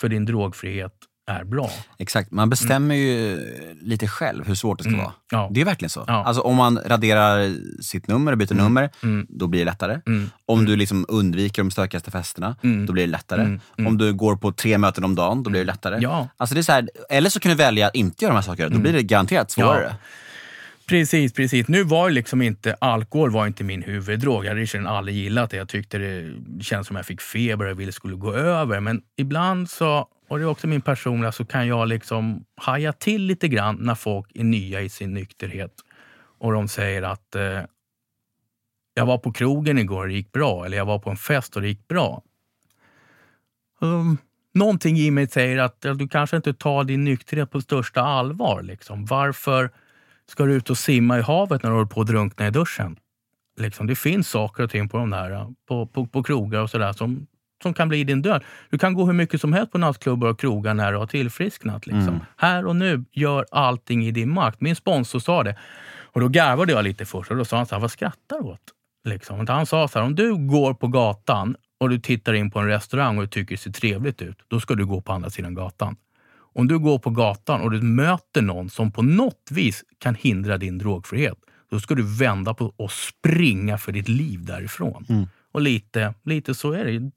[0.00, 0.92] för din drogfrihet
[1.30, 1.70] är bra.
[1.98, 3.06] Exakt, man bestämmer mm.
[3.06, 3.38] ju
[3.80, 5.04] lite själv hur svårt det ska mm.
[5.04, 5.12] vara.
[5.30, 5.50] Ja.
[5.52, 6.04] Det är verkligen så.
[6.06, 6.24] Ja.
[6.24, 8.64] Alltså om man raderar sitt nummer och byter mm.
[8.64, 9.26] nummer, mm.
[9.28, 10.00] då blir det lättare.
[10.06, 10.30] Mm.
[10.46, 13.58] Om du liksom undviker de stökigaste festerna, då blir det lättare.
[13.78, 15.98] Om du går på tre möten om dagen, då blir det lättare.
[16.00, 16.28] Ja.
[16.36, 18.42] Alltså det är så här, eller så kan du välja att inte göra de här
[18.42, 19.96] sakerna, då blir det garanterat svårare.
[20.88, 21.68] Precis, precis.
[21.68, 24.44] Nu var liksom inte alkohol var inte min huvuddrog.
[24.44, 25.56] Jag hade aldrig gillat det.
[25.56, 28.80] Jag tyckte det kändes som jag fick feber och ville skulle gå över.
[28.80, 33.22] Men ibland så, och det är också min personliga, så kan jag liksom haja till
[33.22, 35.72] lite grann när folk är nya i sin nykterhet.
[36.38, 37.60] Och de säger att eh,
[38.94, 40.66] jag var på krogen igår och det gick bra.
[40.66, 42.22] Eller jag var på en fest och det gick bra.
[43.80, 44.18] Um,
[44.54, 48.62] någonting i mig säger att ja, du kanske inte tar din nykterhet på största allvar.
[48.62, 49.04] Liksom.
[49.04, 49.70] Varför
[50.30, 52.96] ska du ut och simma i havet när du håller på att drunkna i duschen?
[53.60, 56.92] Liksom, det finns saker och ting på de där, på, på, på krogar och sådär
[56.92, 57.26] som,
[57.62, 58.44] som kan bli din död.
[58.70, 61.86] Du kan gå hur mycket som helst på nattklubbar och krogar när du har tillfrisknat.
[61.86, 62.08] Liksom.
[62.08, 62.20] Mm.
[62.36, 64.60] Här och nu, gör allting i din makt.
[64.60, 65.56] Min sponsor sa det.
[66.16, 68.44] Och då garvade jag lite först och då sa han så här, vad skrattar du
[68.44, 68.60] åt?
[69.04, 69.46] Liksom.
[69.48, 72.66] Han sa så här, om du går på gatan och du tittar in på en
[72.66, 75.54] restaurang och du tycker det ser trevligt ut, då ska du gå på andra sidan
[75.54, 75.96] gatan.
[76.58, 80.58] Om du går på gatan och du möter någon som på något vis kan hindra
[80.58, 81.38] din drogfrihet,
[81.70, 85.06] då ska du vända på och springa för ditt liv därifrån.
[85.08, 85.26] Mm.
[85.52, 87.10] Och lite, lite så är det.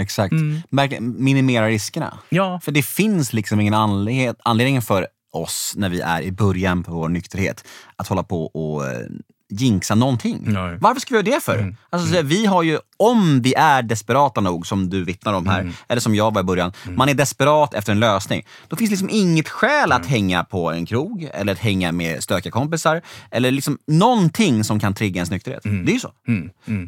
[0.00, 0.32] Exakt.
[0.32, 1.14] Mm.
[1.18, 2.18] Minimera riskerna.
[2.28, 2.60] Ja.
[2.62, 6.92] För det finns liksom ingen anledning, anledning för oss när vi är i början på
[6.92, 7.64] vår nykterhet
[7.96, 9.06] att hålla på och eh,
[9.52, 10.38] jinxa någonting.
[10.42, 10.78] Nej.
[10.80, 11.58] Varför ska vi göra det för?
[11.58, 11.76] Mm.
[11.90, 12.26] Alltså, mm.
[12.26, 15.72] Vi har ju, om vi är desperata nog, som du vittnar om här, mm.
[15.88, 16.72] eller som jag var i början.
[16.84, 16.96] Mm.
[16.96, 18.46] Man är desperat efter en lösning.
[18.68, 20.10] Då finns liksom inget skäl att mm.
[20.10, 23.02] hänga på en krog, eller att hänga med stökiga kompisar.
[23.30, 25.64] Eller liksom någonting som kan trigga ens nykterhet.
[25.64, 25.84] Mm.
[25.84, 26.12] Det är ju så.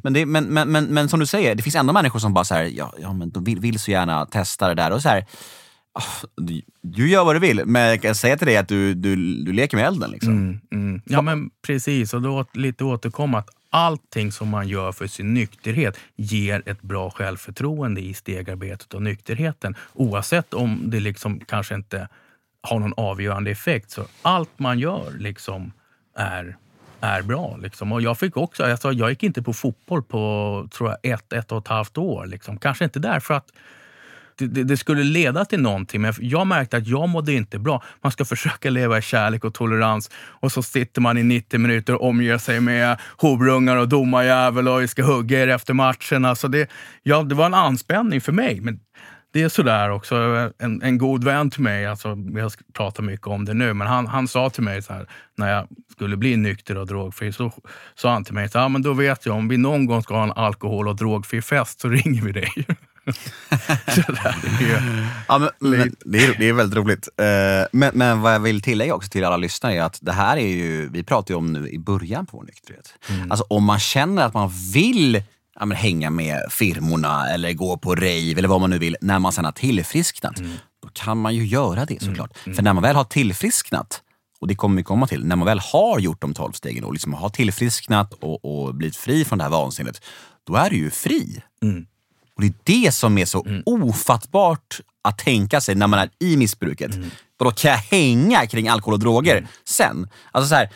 [0.02, 2.44] Men, det, men, men, men, men, som du säger, det finns ändå människor som bara
[2.44, 4.90] så här, ja, ja, men de vill, vill så gärna testa det där.
[4.90, 5.26] Och så här,
[5.96, 8.94] Ah, du, du gör vad du vill, men jag kan säga till dig att du,
[8.94, 10.10] du, du leker med elden.
[10.10, 10.32] Liksom.
[10.32, 11.02] Mm, mm.
[11.04, 12.14] Ja, men precis.
[12.14, 17.10] Och då lite återkomma att allting som man gör för sin nykterhet ger ett bra
[17.10, 19.74] självförtroende i stegarbetet och nykterheten.
[19.92, 22.08] Oavsett om det liksom kanske inte
[22.60, 23.90] har någon avgörande effekt.
[23.90, 25.72] Så allt man gör liksom
[26.16, 26.56] är,
[27.00, 27.56] är bra.
[27.56, 27.92] Liksom.
[27.92, 31.52] Och jag fick också, alltså, jag gick inte på fotboll på tror jag, ett, ett
[31.52, 32.26] och ett halvt år.
[32.26, 32.58] Liksom.
[32.58, 33.52] Kanske inte därför att
[34.36, 36.00] det, det, skulle leda till någonting.
[36.00, 37.82] Men jag märkte att jag mådde inte bra.
[38.02, 41.94] Man ska försöka leva i kärlek och tolerans och så sitter man i 90 minuter
[41.94, 46.24] och omger sig med horungar och domarjävel och vi ska hugga er efter matchen.
[46.24, 46.70] Alltså det,
[47.02, 48.60] ja, det var en anspänning för mig.
[48.60, 48.80] Men
[49.34, 50.14] det är sådär också.
[50.58, 54.06] En, en god vän till mig, alltså, jag pratar mycket om det nu, men han,
[54.06, 57.52] han sa till mig så här, när jag skulle bli nykter och drogfri, så
[57.94, 60.14] sa han till mig så här, men då vet jag om vi någon gång ska
[60.14, 62.48] ha en alkohol och drogfri fest så ringer vi dig
[65.28, 67.08] ja, men, men, det, är, det är väldigt roligt.
[67.20, 70.36] Uh, men, men vad jag vill tillägga också till alla lyssnare är att det här
[70.36, 72.94] är ju, vi pratar ju om nu i början på vår nykterhet.
[73.08, 73.30] Mm.
[73.30, 75.22] Alltså om man känner att man vill
[75.60, 79.18] ja, men, hänga med firmorna eller gå på rave eller vad man nu vill när
[79.18, 80.38] man sen har tillfrisknat.
[80.38, 80.52] Mm.
[80.82, 82.30] Då kan man ju göra det såklart.
[82.30, 82.44] Mm.
[82.44, 82.56] mm.
[82.56, 84.02] För när man väl har tillfrisknat,
[84.40, 86.92] och det kommer vi komma till, när man väl har gjort de tolv stegen och
[86.92, 90.02] liksom har tillfrisknat och, och blivit fri från det här vansinnet,
[90.46, 91.42] då är du ju fri.
[91.62, 91.86] Mm.
[92.36, 93.62] Och Det är det som är så mm.
[93.66, 96.94] ofattbart att tänka sig när man är i missbruket.
[96.94, 97.10] Mm.
[97.38, 99.48] Och då kan jag hänga kring alkohol och droger mm.
[99.64, 100.08] sen?
[100.32, 100.70] Alltså så här,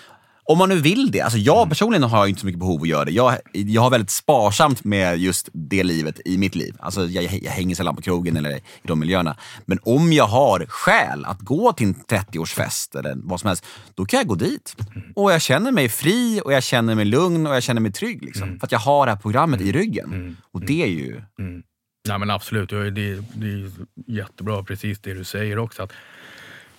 [0.49, 1.21] Om man nu vill det.
[1.21, 3.11] Alltså jag personligen har inte så mycket behov att göra det.
[3.11, 6.77] Jag, jag har väldigt sparsamt med just det livet i mitt liv.
[6.79, 9.37] Alltså jag, jag hänger sällan på krogen eller i de miljöerna.
[9.67, 14.05] Men om jag har skäl att gå till en 30-årsfest eller vad som helst, då
[14.05, 14.77] kan jag gå dit.
[15.15, 18.25] Och jag känner mig fri och jag känner mig lugn och jag känner mig trygg.
[18.25, 20.37] Liksom, För att jag har det här programmet i ryggen.
[20.53, 21.23] Och det är ju...
[21.39, 21.63] Mm.
[22.09, 23.71] Nej, men absolut, det, det är
[24.07, 25.83] jättebra precis det du säger också.
[25.83, 25.93] Att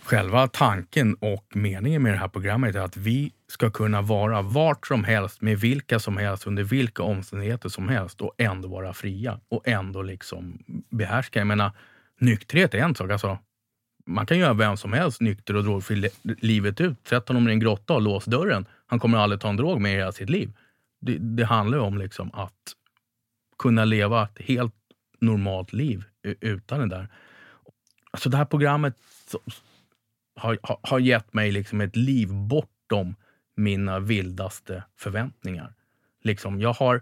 [0.04, 4.88] själva tanken och meningen med det här programmet är att vi ska kunna vara vart
[4.88, 9.40] som helst, med vilka som helst, under vilka omständigheter som helst och ändå vara fria
[9.50, 11.40] och ändå liksom behärska.
[11.40, 11.72] Jag menar,
[12.20, 13.12] nykterhet är en sak.
[13.12, 13.38] Alltså,
[14.06, 17.08] man kan göra vem som helst nykter och drogfri livet ut.
[17.08, 18.66] Sätt honom i en grotta och lås dörren.
[18.88, 20.54] Han kommer aldrig ta en drog med i hela sitt liv.
[21.02, 22.74] Det, det handlar om liksom att
[23.60, 24.76] kunna leva ett helt
[25.20, 27.08] normalt liv utan det där.
[28.12, 28.96] Alltså det här programmet
[30.36, 33.16] har, har, har gett mig liksom ett liv bortom
[33.60, 35.74] mina vildaste förväntningar.
[36.24, 37.02] Liksom, jag har,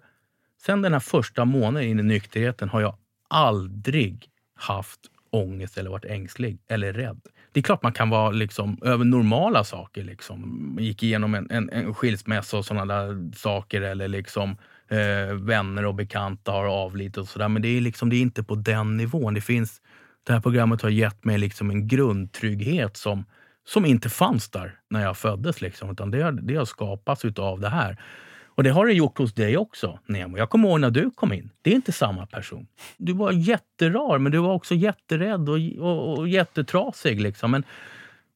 [0.66, 2.96] sen den här första månaden in i nykterheten har jag
[3.28, 7.22] aldrig haft ångest eller varit ängslig eller rädd.
[7.52, 10.04] Det är klart man kan vara liksom över normala saker.
[10.04, 10.78] Liksom.
[10.80, 13.82] gick igenom en, en, en skilsmässa och sådana där saker.
[13.82, 17.48] Eller liksom eh, vänner och bekanta har avlidit och sådär.
[17.48, 19.34] Men det är, liksom, det är inte på den nivån.
[19.34, 19.82] Det, finns,
[20.24, 23.26] det här programmet har gett mig liksom en grundtrygghet som,
[23.68, 25.62] som inte fanns där när jag föddes.
[25.62, 27.98] Liksom, utan det, det har skapats av det här.
[28.46, 30.38] Och det har det gjort hos dig också, Nemo.
[30.38, 31.50] Jag kommer ihåg när du kom in.
[31.62, 32.68] Det är inte samma person.
[32.98, 37.22] Du var jätterar, men du var också jätterädd och, och, och jättetrasig.
[37.22, 37.52] Liksom.
[37.52, 37.64] Men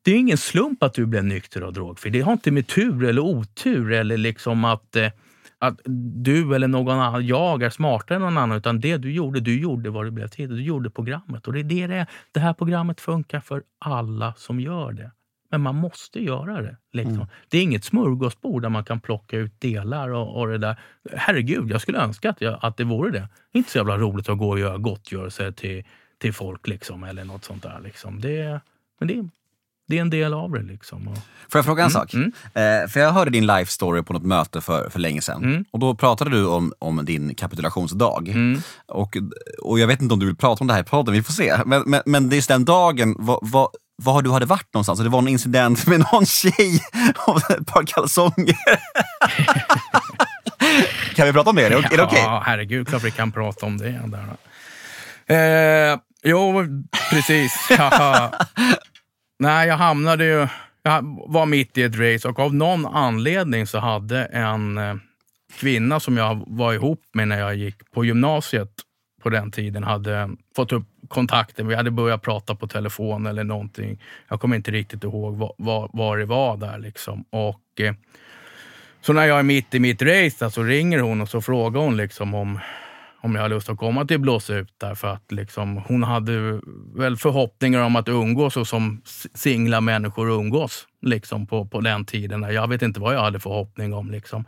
[0.01, 2.09] det är ingen slump att du blev nykter och drogfri.
[2.09, 5.11] Det har inte med tur eller otur eller liksom att, eh,
[5.59, 5.79] att
[6.23, 8.57] du eller någon annan, jag är smartare än någon annan.
[8.57, 10.49] Utan det du gjorde, du gjorde vad du blev till.
[10.49, 11.47] Du gjorde programmet.
[11.47, 12.07] Och det är det det.
[12.31, 15.11] Det här programmet funkar för alla som gör det.
[15.51, 16.77] Men man måste göra det.
[16.93, 17.15] Liksom.
[17.15, 17.27] Mm.
[17.49, 20.79] Det är inget smörgåsbord där man kan plocka ut delar och, och det där.
[21.13, 23.27] Herregud, jag skulle önska att, jag, att det vore det.
[23.51, 25.83] inte så jävla roligt att gå och göra gottgörelse till,
[26.17, 27.79] till folk liksom, eller något sånt där.
[27.83, 28.21] Liksom.
[28.21, 28.61] Det,
[28.99, 29.29] men det,
[29.91, 30.61] det är en del av det.
[30.61, 31.07] Liksom.
[31.07, 31.17] Och...
[31.49, 31.91] Får jag fråga en mm.
[31.91, 32.13] sak?
[32.13, 32.31] Mm.
[32.53, 35.43] Eh, för jag hörde din life story på något möte för, för länge sedan.
[35.43, 35.65] Mm.
[35.71, 38.23] Och då pratade du om, om din kapitulationsdag.
[38.27, 38.61] Mm.
[38.87, 39.17] Och,
[39.61, 41.33] och jag vet inte om du vill prata om det här i podden, vi får
[41.33, 41.57] se.
[41.65, 43.67] Men, men, men just den dagen, vad, vad,
[44.03, 44.99] var du hade varit någonstans.
[44.99, 46.83] Det var en incident med någon tjej
[47.27, 48.55] och ett par kalsonger.
[51.15, 51.65] kan vi prata om det?
[51.65, 52.01] Är det, okej?
[52.01, 52.19] Okay?
[52.19, 54.01] Ja, herregud, klart vi kan prata om det.
[54.05, 55.91] Där.
[55.91, 56.65] Eh, jo,
[57.11, 57.67] precis.
[59.39, 60.47] Nej, jag hamnade ju...
[60.83, 64.95] Jag var mitt i ett race och av någon anledning så hade en eh,
[65.59, 68.71] kvinna som jag var ihop med när jag gick på gymnasiet
[69.23, 71.67] på den tiden hade fått upp kontakten.
[71.67, 73.99] Vi hade börjat prata på telefon eller någonting.
[74.27, 76.77] Jag kommer inte riktigt ihåg vad, vad, vad det var där.
[76.77, 77.25] Liksom.
[77.29, 77.93] Och, eh,
[79.01, 81.97] så när jag är mitt i mitt race så ringer hon och så frågar hon
[81.97, 82.59] liksom om,
[83.21, 84.95] om jag har lust att komma till Blåsa ut där.
[84.95, 86.59] För att liksom, hon hade
[86.95, 89.01] väl förhoppningar om att umgås och som
[89.33, 92.41] singla människor umgås liksom, på, på den tiden.
[92.41, 94.11] Jag vet inte vad jag hade förhoppning om.
[94.11, 94.45] Liksom.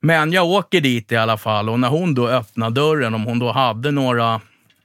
[0.00, 3.38] Men jag åker dit i alla fall och när hon då öppnar dörren, om hon
[3.38, 4.40] då hade några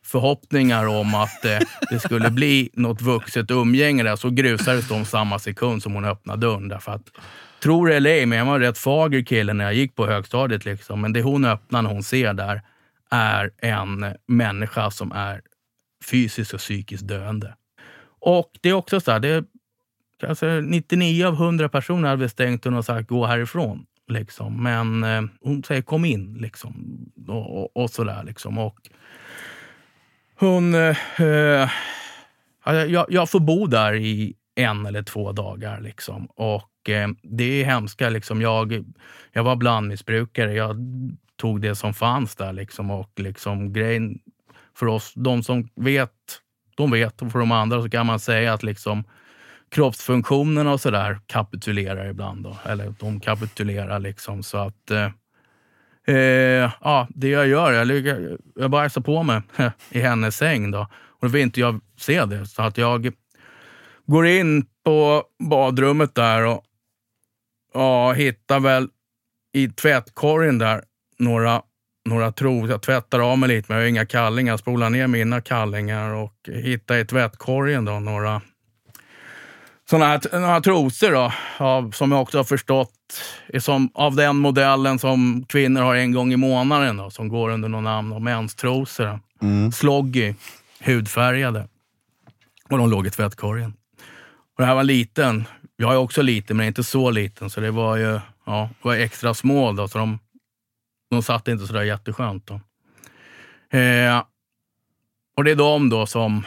[0.05, 5.39] förhoppningar om att eh, det skulle bli något vuxet umgänge där, så grusades de samma
[5.39, 6.67] sekund som hon öppnade dörren.
[6.67, 7.11] Därför att,
[7.63, 10.07] tror det eller ej, men jag var en rätt fager kille när jag gick på
[10.07, 10.65] högstadiet.
[10.65, 11.01] Liksom.
[11.01, 12.61] Men det hon öppnar när hon ser där
[13.11, 15.41] är en människa som är
[16.09, 17.55] fysiskt och psykiskt döende.
[18.19, 19.43] Och det är också så här, det är,
[20.27, 23.85] alltså 99 av 100 personer hade stängt dörren och sagt gå härifrån.
[24.07, 24.63] Liksom.
[24.63, 26.99] Men eh, hon säger kom in liksom.
[27.27, 28.23] och, och, och sådär.
[28.23, 28.57] Liksom.
[28.57, 28.79] Och
[30.35, 30.73] hon...
[30.73, 31.69] Eh, eh
[32.65, 35.81] jag, jag får bo där i en eller två dagar.
[35.81, 36.25] Liksom.
[36.25, 38.09] Och eh, det är hemska.
[38.09, 38.41] Liksom.
[38.41, 38.85] Jag,
[39.31, 40.53] jag var blandmissbrukare.
[40.53, 40.77] Jag
[41.35, 42.53] tog det som fanns där.
[42.53, 42.91] Liksom.
[42.91, 44.19] Och liksom, grejen
[44.77, 46.11] för oss, de som vet,
[46.75, 47.21] de vet.
[47.21, 49.03] Och för de andra så kan man säga att liksom,
[49.71, 52.43] kroppsfunktionerna och sådär kapitulerar ibland.
[52.43, 52.57] Då.
[52.65, 54.91] Eller de kapitulerar liksom så att...
[54.91, 55.09] Eh,
[56.05, 59.41] eh, ja, det jag gör, jag, ligger, jag bajsar på mig
[59.89, 60.87] i hennes säng då.
[61.07, 62.45] Och då vill inte jag se det.
[62.45, 63.11] Så att jag
[64.05, 66.63] går in på badrummet där och
[67.73, 68.89] ja, hittar väl
[69.53, 70.83] i tvättkorgen där
[71.19, 71.61] några,
[72.09, 72.69] några trosor.
[72.69, 74.57] Jag tvättar av mig lite, men jag har inga kallingar.
[74.57, 78.41] Spolar ner mina kallingar och hittar i tvättkorgen då några
[79.89, 84.35] såna här, några trosor då, av, som jag också har förstått är som, av den
[84.35, 86.97] modellen som kvinnor har en gång i månaden.
[86.97, 89.19] Då, som går under något namn av menstrosor.
[89.41, 89.71] Mm.
[89.71, 90.33] Sloggy,
[90.79, 91.67] hudfärgade.
[92.69, 93.73] Och de låg i tvättkorgen.
[94.55, 95.45] Och det här var liten.
[95.75, 97.49] Jag är också liten, men inte så liten.
[97.49, 100.19] Så det var ju ja, var extra små då, så de,
[101.09, 102.47] de satt inte så där jätteskönt.
[102.47, 102.53] Då.
[103.77, 104.23] Eh,
[105.37, 106.45] och det är de då som,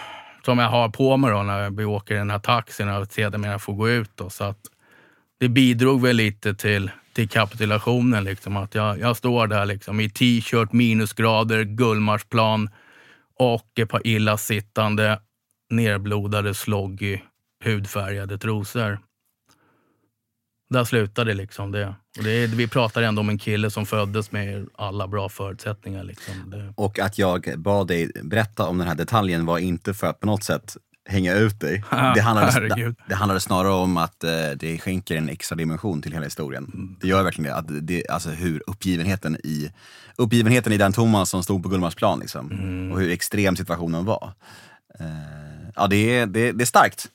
[0.49, 3.59] som jag har på mig då när vi åker i den här taxin och sedermera
[3.59, 4.11] får gå ut.
[4.15, 4.59] Då, så att
[5.39, 8.25] det bidrog väl lite till, till kapitulationen.
[8.25, 12.71] Liksom, att jag, jag står där liksom, i t-shirt, minusgrader, Gullmarsplan
[13.39, 15.21] och ett par illasittande,
[15.71, 17.19] nerblodade, sloggy,
[17.65, 18.99] hudfärgade trosor.
[20.71, 21.95] Där slutade liksom det.
[22.19, 26.05] Och det är, vi pratar ändå om en kille som föddes med alla bra förutsättningar.
[26.05, 26.51] Liksom.
[26.51, 26.73] Det.
[26.77, 30.27] Och att jag bad dig berätta om den här detaljen var inte för att på
[30.27, 30.77] något sätt
[31.09, 31.85] hänga ut dig.
[32.15, 36.13] Det handlade, det, det handlade snarare om att eh, det skänker en extra dimension till
[36.13, 36.97] hela historien.
[37.01, 37.57] Det gör verkligen det.
[37.57, 39.71] Att det alltså hur uppgivenheten i,
[40.17, 42.93] uppgivenheten i den Thomas som stod på Gullmarsplan liksom, mm.
[42.93, 44.33] och hur extrem situationen var.
[45.01, 45.07] Eh,
[45.77, 47.09] ja, det är, det, det är starkt.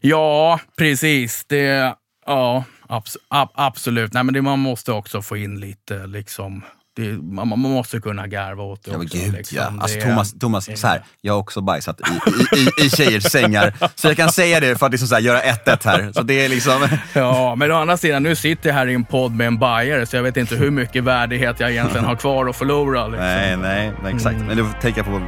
[0.00, 1.44] Ja, precis.
[1.46, 1.94] Det,
[2.28, 4.12] ja, abs, ab, absolut.
[4.12, 6.62] Nej, men det, man måste också få in lite liksom
[6.98, 9.18] det, man, man, måste kunna garva åt det ja, också.
[9.18, 9.58] Gud, liksom.
[9.58, 9.72] ja.
[9.80, 13.74] alltså, Thomas, Thomas så här, jag har också bajsat i, i, i, i tjejers sängar.
[13.94, 16.12] Så jag kan säga det för att liksom så här, göra 1-1 här.
[16.12, 16.88] Så det är liksom...
[17.12, 20.06] Ja, men å andra sidan, nu sitter jag här i en podd med en bajare
[20.06, 23.06] så jag vet inte hur mycket värdighet jag egentligen har kvar att förlora.
[23.06, 23.26] Liksom.
[23.26, 24.36] Nej, nej, nej, exakt.
[24.36, 24.46] Mm.
[24.46, 25.20] Men du får tänka på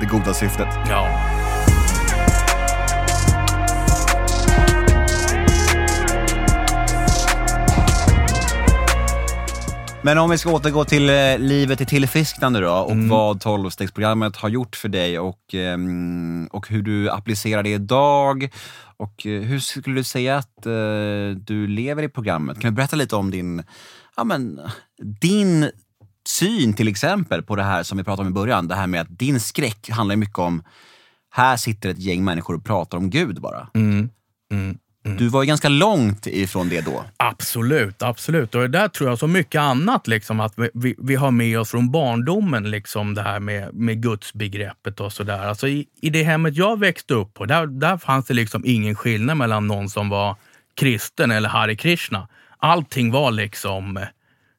[0.00, 0.68] det goda syftet.
[0.90, 1.43] Ja.
[10.04, 13.08] Men om vi ska återgå till eh, livet i tillfrisknande då och mm.
[13.08, 15.78] vad 12-stegsprogrammet har gjort för dig och, eh,
[16.50, 18.48] och hur du applicerar det idag.
[18.96, 22.60] Och eh, hur skulle du säga att eh, du lever i programmet?
[22.60, 23.62] Kan du berätta lite om din,
[24.16, 24.60] ja, men,
[25.20, 25.70] din
[26.28, 28.68] syn till exempel på det här som vi pratade om i början.
[28.68, 30.62] Det här med att din skräck handlar mycket om,
[31.30, 33.68] här sitter ett gäng människor och pratar om Gud bara.
[33.74, 34.10] Mm.
[34.52, 34.78] Mm.
[35.04, 35.16] Mm.
[35.18, 37.04] Du var ju ganska långt ifrån det då.
[37.16, 38.54] Absolut, absolut.
[38.54, 41.60] Och det där tror jag, så mycket annat, liksom, att vi, vi, vi, har med
[41.60, 45.38] oss från barndomen, liksom, det här med, med gudsbegreppet och sådär.
[45.38, 48.94] Alltså, i, I det hemmet jag växte upp på, där, där fanns det liksom ingen
[48.94, 50.36] skillnad mellan någon som var
[50.74, 52.28] kristen eller Hare Krishna.
[52.58, 54.06] Allting var liksom Eh,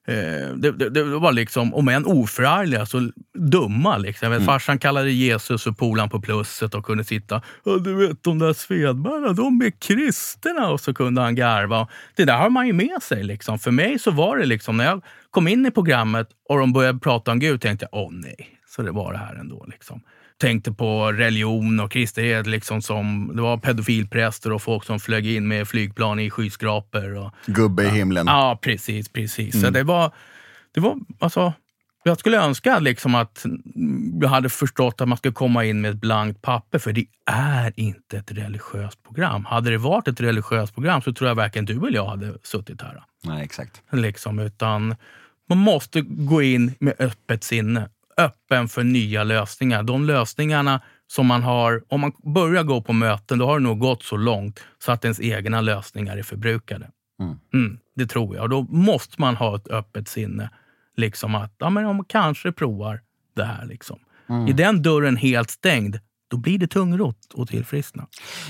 [0.06, 3.98] det, det, det, var liksom, om än oförargliga, så dumma.
[3.98, 4.32] Liksom.
[4.32, 4.44] Mm.
[4.44, 7.42] Farsan kallade Jesus för polan på plusset och kunde sitta
[7.80, 10.70] du vet de där Svedberga, de är kristna.
[10.70, 11.88] Och så kunde han garva.
[12.16, 13.24] Det där har man ju med sig.
[13.24, 13.58] Liksom.
[13.58, 16.98] För mig så var det liksom, när jag kom in i programmet och de började
[16.98, 19.66] prata om Gud, tänkte jag, åh nej, så det var det här ändå.
[19.68, 20.00] Liksom
[20.40, 22.46] tänkte på religion och kristenhet.
[22.46, 27.16] Liksom som, det var pedofilpräster och folk som flög in med flygplan i skyskrapor.
[27.16, 28.26] Och, Gubbe i himlen.
[28.26, 29.08] Ja, precis.
[29.08, 29.54] precis.
[29.54, 29.64] Mm.
[29.64, 30.12] Så det var,
[30.74, 31.52] det var alltså,
[32.02, 33.46] jag skulle önska liksom att
[34.20, 37.72] jag hade förstått att man ska komma in med ett blankt papper, för det är
[37.76, 39.44] inte ett religiöst program.
[39.44, 42.82] Hade det varit ett religiöst program så tror jag varken du eller jag hade suttit
[42.82, 43.02] här.
[43.24, 43.82] Nej, exakt.
[43.92, 44.96] Liksom, utan
[45.48, 49.82] man måste gå in med öppet sinne öppen för nya lösningar.
[49.82, 53.78] De lösningarna som man har, om man börjar gå på möten, då har det nog
[53.78, 56.90] gått så långt så att ens egna lösningar är förbrukade.
[57.20, 57.38] Mm.
[57.54, 58.42] Mm, det tror jag.
[58.42, 60.50] Och då måste man ha ett öppet sinne.
[60.96, 63.00] Liksom att, ja men om man kanske provar
[63.36, 63.66] det här.
[63.66, 63.98] Liksom.
[64.28, 64.46] Mm.
[64.46, 65.98] Är den dörren helt stängd,
[66.30, 68.06] då blir det tungrot och tillfriskna.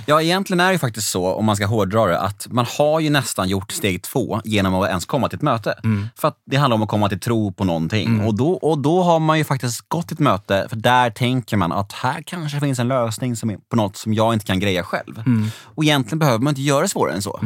[0.07, 3.11] Ja, egentligen är det faktiskt så, om man ska hårdra det, att man har ju
[3.11, 5.75] nästan gjort steg två genom att ens komma till ett möte.
[5.85, 6.09] Mm.
[6.17, 8.09] För att det handlar om att komma till tro på någonting.
[8.09, 8.27] Mm.
[8.27, 11.57] Och, då, och då har man ju faktiskt gått till ett möte, för där tänker
[11.57, 14.83] man att här kanske finns en lösning som på något som jag inte kan greja
[14.83, 15.19] själv.
[15.19, 15.49] Mm.
[15.63, 17.41] Och egentligen behöver man inte göra det svårare än så.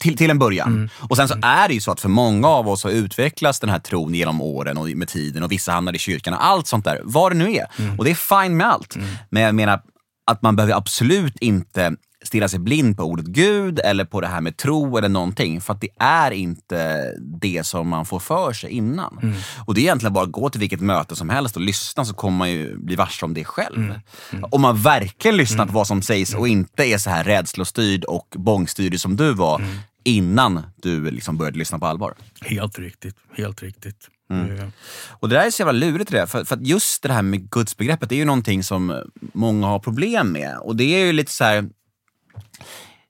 [0.00, 0.10] Mm.
[0.10, 0.68] Till, till en början.
[0.68, 0.88] Mm.
[0.98, 3.70] Och sen så är det ju så att för många av oss har utvecklats den
[3.70, 6.84] här tron genom åren och med tiden och vissa hamnar i kyrkan och allt sånt
[6.84, 7.00] där.
[7.04, 7.66] Vad det nu är.
[7.78, 7.98] Mm.
[7.98, 8.96] Och det är fine med allt.
[8.96, 9.08] Mm.
[9.30, 9.82] Men jag menar
[10.26, 14.40] att man behöver absolut inte stirra sig blind på ordet Gud eller på det här
[14.40, 15.60] med tro eller någonting.
[15.60, 17.04] För att det är inte
[17.40, 19.18] det som man får för sig innan.
[19.22, 19.36] Mm.
[19.66, 22.14] Och det är egentligen bara att gå till vilket möte som helst och lyssna så
[22.14, 23.76] kommer man ju bli varse om det själv.
[23.76, 24.00] Mm.
[24.32, 24.44] Mm.
[24.50, 28.34] Om man verkligen lyssnar på vad som sägs och inte är så här rädslostyrd och
[28.36, 29.62] bångstyrd som du var
[30.04, 32.14] innan du liksom började lyssna på allvar.
[32.40, 33.16] Helt riktigt.
[33.36, 34.08] Helt riktigt.
[34.30, 34.72] Mm.
[35.08, 36.26] Och det där är så jävla lurigt det där.
[36.26, 40.32] För, för just det här med gudsbegreppet, det är ju någonting som många har problem
[40.32, 40.58] med.
[40.58, 41.68] Och det är ju lite så här,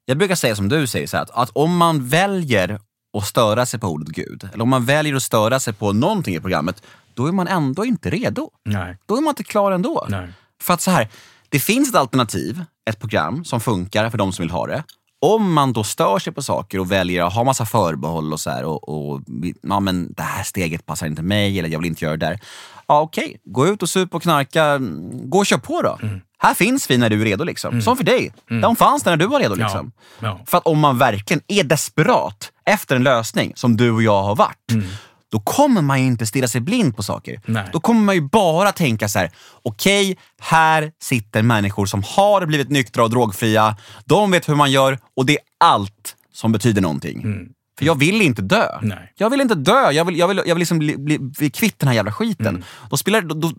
[0.05, 2.81] Jag brukar säga som du säger, så här, att, att om man väljer
[3.19, 6.35] att störa sig på ordet Gud, eller om man väljer att störa sig på någonting
[6.35, 6.83] i programmet,
[7.15, 8.51] då är man ändå inte redo.
[8.65, 8.99] Nej.
[9.07, 10.07] Då är man inte klar ändå.
[10.09, 10.29] Nej.
[10.63, 11.09] För att så här,
[11.49, 14.85] det finns ett alternativ, ett program som funkar för de som vill ha det
[15.21, 18.51] om man då stör sig på saker och väljer att ha massa förbehåll och så
[18.51, 19.21] här, och, och
[19.63, 22.41] ja, men det här steget passar inte mig eller jag vill inte göra det där.
[22.87, 23.37] Ja, okej, okay.
[23.45, 24.79] gå ut och sup och knarka.
[25.25, 25.99] Gå och kör på då.
[26.03, 26.21] Mm.
[26.39, 27.45] Här finns vi när du är redo.
[27.45, 27.83] Liksom.
[27.83, 28.33] Som för dig.
[28.63, 29.55] De fanns där när du var redo.
[29.55, 29.81] Liksom.
[29.81, 29.93] Mm.
[30.19, 30.29] Ja.
[30.29, 30.41] Ja.
[30.47, 34.37] För att om man verkligen är desperat efter en lösning, som du och jag har
[34.37, 34.73] varit,
[35.31, 37.33] då kommer man ju inte stirra sig blind på saker.
[37.33, 37.43] Mm.
[37.47, 37.65] Nej.
[37.73, 39.31] Då kommer man ju bara tänka så här:
[39.63, 43.77] okej, här sitter människor som har blivit nyktra och drogfria.
[44.05, 47.23] De vet hur man gör och det är allt som betyder någonting.
[47.81, 48.69] För jag vill inte dö.
[48.77, 48.89] Mm.
[48.89, 49.13] Nej.
[49.17, 49.91] Jag vill inte dö.
[49.91, 52.47] Jag vill, jag vill, jag vill liksom bli, bli, bli kvitt den här jävla skiten.
[52.47, 52.63] Mm.
[52.91, 53.53] Då spelar, då, då,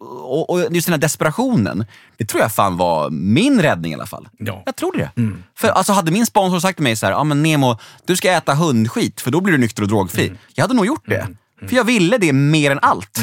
[0.00, 1.84] och, och just den här desperationen,
[2.16, 4.28] det tror jag fan var min räddning i alla fall.
[4.38, 4.62] Ja.
[4.66, 5.10] Jag tror det.
[5.56, 8.32] För alltså, hade min sponsor sagt till mig så här, ah, men Nemo, du ska
[8.32, 10.32] äta hundskit för då blir du nykter och drogfri.
[10.54, 11.28] Jag hade nog gjort det.
[11.68, 13.18] För jag ville det mer än allt.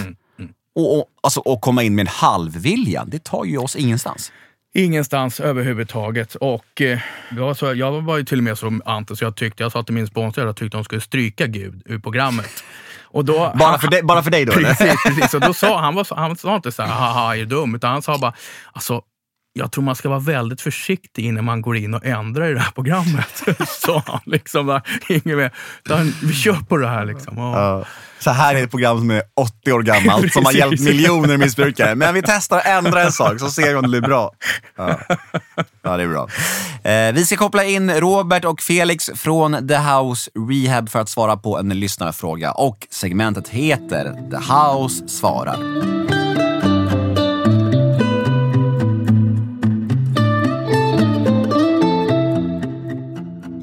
[0.76, 4.32] Och, och, alltså, och komma in med en halvvilja, det tar ju oss ingenstans.
[4.74, 6.36] Ingenstans överhuvudtaget.
[6.36, 7.00] Och eh,
[7.38, 9.84] jag, så, jag var ju till och med så anti så jag tyckte, jag sa
[9.84, 12.64] till min sponsor att jag tyckte de skulle stryka Gud ur programmet.
[13.12, 14.70] Och då, Bara för, dig, bara för dig då eller?
[14.76, 15.34] Precis, precis.
[15.34, 17.76] Och då sa han, var, han sa inte så här, haha, är du dum?
[17.76, 18.34] Utan han sa bara,
[18.72, 19.02] alltså,
[19.54, 22.60] jag tror man ska vara väldigt försiktig innan man går in och ändrar i det
[22.60, 23.44] här programmet.
[23.68, 24.20] sa han.
[24.26, 25.52] Liksom, där, inget mer.
[25.86, 27.06] Utan, vi kör på det här.
[27.06, 27.38] Liksom.
[27.38, 27.86] Ja.
[28.20, 31.96] Så här är ett program som är 80 år gammalt, som har hjälpt miljoner missbrukare.
[31.96, 34.32] Men vi testar att ändra en sak, så ser vi om det blir bra.
[34.76, 35.00] Ja,
[35.82, 36.28] ja det är bra.
[36.92, 41.38] Eh, vi ska koppla in Robert och Felix från The House Rehab för att svara
[41.38, 42.52] på en lyssnarfråga.
[42.52, 45.99] Och segmentet heter The House svarar.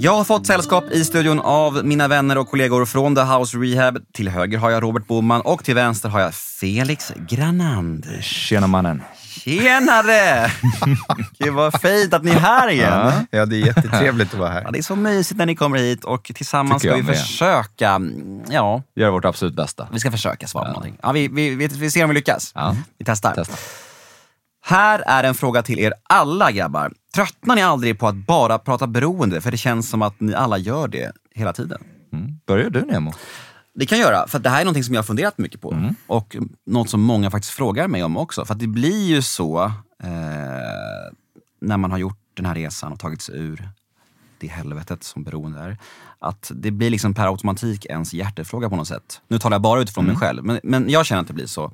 [0.07, 3.99] Jag har fått sällskap i studion av mina vänner och kollegor från The House Rehab.
[4.15, 8.21] Till höger har jag Robert Boman och till vänster har jag Felix Granander.
[8.23, 9.03] Tjena mannen.
[9.29, 10.51] Tjenare!
[11.39, 13.13] Gud vad fint att ni är här igen.
[13.31, 14.73] Ja, det är jättetrevligt att vara Ja, här.
[14.73, 17.19] det är så mysigt när ni kommer hit och tillsammans ska vi med.
[17.19, 18.01] försöka,
[18.49, 19.89] ja, Gör vårt absolut bästa.
[19.93, 20.99] vi ska försöka svara på någonting.
[21.03, 22.53] Ja, vi, vi, vi, vi ser om vi lyckas.
[22.55, 22.77] Ja.
[22.99, 23.35] Vi testar.
[23.35, 23.57] Testa.
[24.69, 26.93] Här är en fråga till er alla grabbar.
[27.15, 29.41] Tröttnar ni aldrig på att bara prata beroende?
[29.41, 31.83] För det känns som att ni alla gör det hela tiden.
[32.13, 32.41] Mm.
[32.47, 33.13] Börjar du Nemo?
[33.75, 35.73] Det kan jag göra, för det här är något som jag har funderat mycket på.
[35.73, 35.95] Mm.
[36.07, 36.37] Och
[36.67, 38.45] något som många faktiskt frågar mig om också.
[38.45, 39.65] För det blir ju så
[40.03, 40.11] eh,
[41.61, 43.69] när man har gjort den här resan och tagit sig ur
[44.39, 45.79] det helvetet som beroende är.
[46.19, 49.21] Att det blir liksom per automatik ens hjärtefråga på något sätt.
[49.29, 50.15] Nu talar jag bara utifrån Mm.
[50.15, 51.73] mig själv, men, men jag känner att det blir så.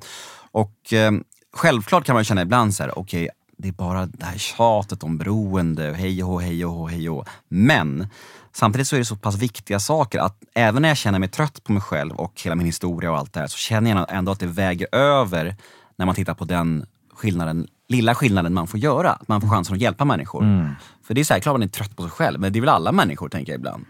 [0.51, 1.11] Och eh,
[1.53, 5.17] självklart kan man känna ibland så här, okej, det är bara det här tjatet om
[5.17, 7.27] beroende, hej och hej och hej och.
[7.47, 8.07] Men
[8.51, 11.63] samtidigt så är det så pass viktiga saker att även när jag känner mig trött
[11.63, 14.31] på mig själv och hela min historia och allt det här så känner jag ändå
[14.31, 15.55] att det väger över
[15.95, 19.11] när man tittar på den skillnaden, lilla skillnaden man får göra.
[19.11, 20.41] Att man får chansen att hjälpa människor.
[21.03, 22.61] För det är så här, klart man är trött på sig själv, men det är
[22.61, 23.85] väl alla människor tänker jag ibland.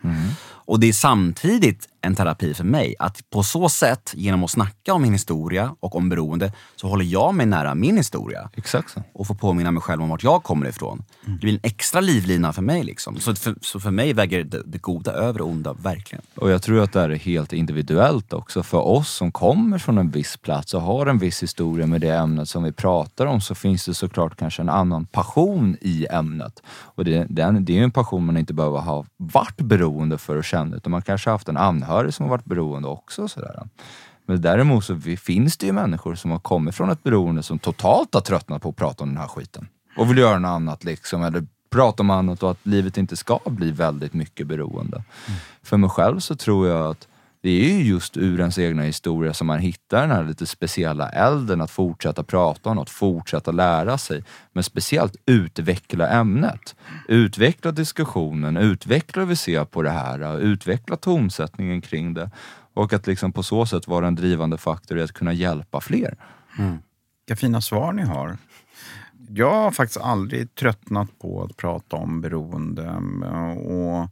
[0.66, 4.94] Och det är samtidigt en terapi för mig att på så sätt, genom att snacka
[4.94, 9.04] om min historia och om beroende, så håller jag mig nära min historia Exakt så.
[9.14, 11.04] och får påminna mig själv om vart jag kommer ifrån.
[11.26, 12.84] Det blir en extra livlina för mig.
[12.84, 13.20] Liksom.
[13.20, 16.24] Så, för, så för mig väger det, det goda över det onda, verkligen.
[16.36, 18.64] Och jag tror att det här är helt individuellt också.
[18.64, 22.16] För oss som kommer från en viss plats och har en viss historia med det
[22.16, 26.62] ämnet som vi pratar om så finns det såklart kanske en annan passion i ämnet.
[26.68, 30.38] Och det, den, det är ju en passion man inte behöver ha varit beroende för
[30.38, 33.24] att känna utan man kanske har haft en anhörig som har varit beroende också.
[33.24, 33.68] och Sådär.
[34.26, 38.14] Men däremot så finns det ju människor som har kommit från ett beroende som totalt
[38.14, 39.68] har tröttnat på att prata om den här skiten.
[39.98, 41.24] Och vill göra något annat liksom.
[41.24, 45.04] Eller prata om annat och att livet inte ska bli väldigt mycket beroende.
[45.64, 47.08] För mig själv så tror jag att
[47.44, 51.10] det är ju just ur ens egna historia som man hittar den här lite speciella
[51.10, 54.24] elden att fortsätta prata om något, fortsätta lära sig.
[54.54, 56.76] Men speciellt utveckla ämnet.
[57.08, 62.32] Utveckla diskussionen, utveckla hur vi ser på det här, utveckla tonsättningen kring det.
[62.74, 66.16] Och att liksom på så sätt vara en drivande faktor i att kunna hjälpa fler.
[66.60, 66.78] Mm.
[67.28, 68.38] Vilka fina svar ni har.
[69.30, 72.84] Jag har faktiskt aldrig tröttnat på att prata om beroende.
[73.26, 74.10] Eh, och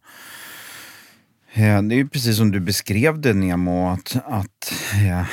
[1.53, 4.73] Eh, det är ju precis som du beskrev det, Nemo, att, att
[5.07, 5.25] ja,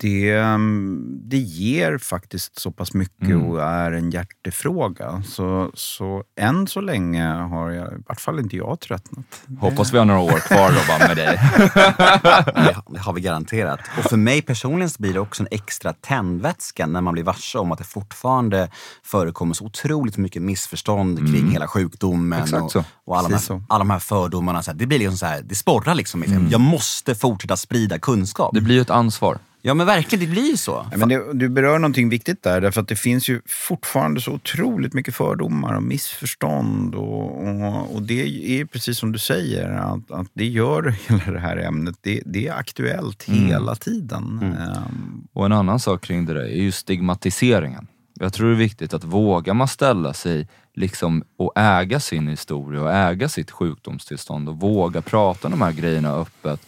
[0.00, 3.42] det, mm, det ger faktiskt så pass mycket Mm.
[3.46, 5.22] och är en hjärtefråga.
[5.26, 9.24] Så, så än så länge har jag, i vart fall inte jag tröttnat.
[9.60, 11.40] Hoppas vi har några år kvar vara med dig.
[12.90, 13.80] Det, har vi garanterat.
[13.98, 17.58] Och för mig personligen så blir det också en extra tändvätska när man blir varse
[17.58, 18.68] om att det fortfarande
[19.04, 22.44] förekommer så otroligt mycket missförstånd kring hela sjukdomen Mm.
[22.44, 22.84] Exakt och, så.
[23.04, 23.62] och alla, de här, så.
[23.68, 24.62] alla de här fördomarna.
[24.62, 26.22] Så här, det blir liksom så här, det sporrar liksom.
[26.22, 26.48] Mm.
[26.50, 28.54] Jag måste fortsätta sprida kunskap.
[28.54, 29.38] Det blir ju ett ansvar.
[29.62, 30.86] Ja men verkligen, det blir ju så.
[30.90, 34.32] Ja, men det, du berör någonting viktigt där, därför att det finns ju fortfarande så
[34.32, 36.94] otroligt mycket fördomar och missförstånd.
[36.94, 41.40] Och, och, och det är precis som du säger, att, att det gör hela det
[41.40, 44.40] här ämnet, det, det är aktuellt hela tiden.
[44.42, 47.86] Ehm, Och en annan sak kring det där är ju stigmatiseringen.
[48.14, 52.82] Jag tror det är viktigt att vågar man ställa sig liksom och äga sin historia
[52.82, 56.60] och äga sitt sjukdomstillstånd och våga prata om de här grejerna öppet.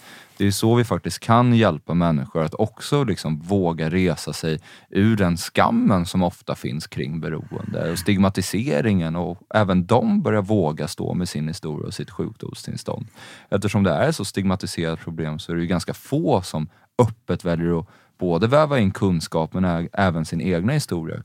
[0.43, 5.17] Det är så vi faktiskt kan hjälpa människor att också liksom våga resa sig ur
[5.17, 11.15] den skammen som ofta finns kring beroende och stigmatiseringen och även de börjar våga stå
[11.15, 13.07] med sin historia och sitt sjukdomstillstånd.
[13.49, 16.69] Eftersom det är ett så stigmatiserat problem så är det ju ganska få som
[16.99, 17.87] öppet väljer att
[18.19, 21.23] både väva in kunskap men även sin egna historia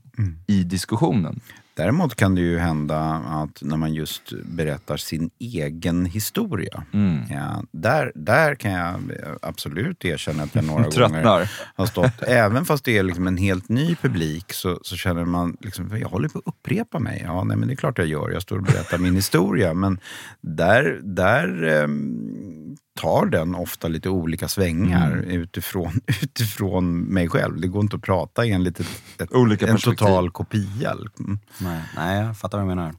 [0.47, 1.39] i diskussionen.
[1.77, 6.83] Däremot kan det ju hända att när man just berättar sin egen historia.
[7.29, 9.11] Ja, där, där kan jag
[9.41, 12.21] absolut erkänna att jag några gånger har stått.
[12.21, 16.09] Även fast det är liksom en helt ny publik så, så känner man liksom, jag
[16.09, 17.21] håller på att upprepa mig.
[17.25, 18.29] Ja, nej, men det är klart jag gör.
[18.29, 19.73] Jag står och berättar min historia.
[19.73, 19.99] Men
[20.41, 22.66] där, där ehm,
[22.97, 27.61] tar den ofta lite olika svängar utifrån, utifrån mig själv.
[27.61, 28.87] Det går inte att prata enligt ett,
[29.17, 30.91] ett, Olika en total kopia.
[31.19, 31.39] Mm.
[31.57, 32.93] Nej, nej, jag fattar vad du menar.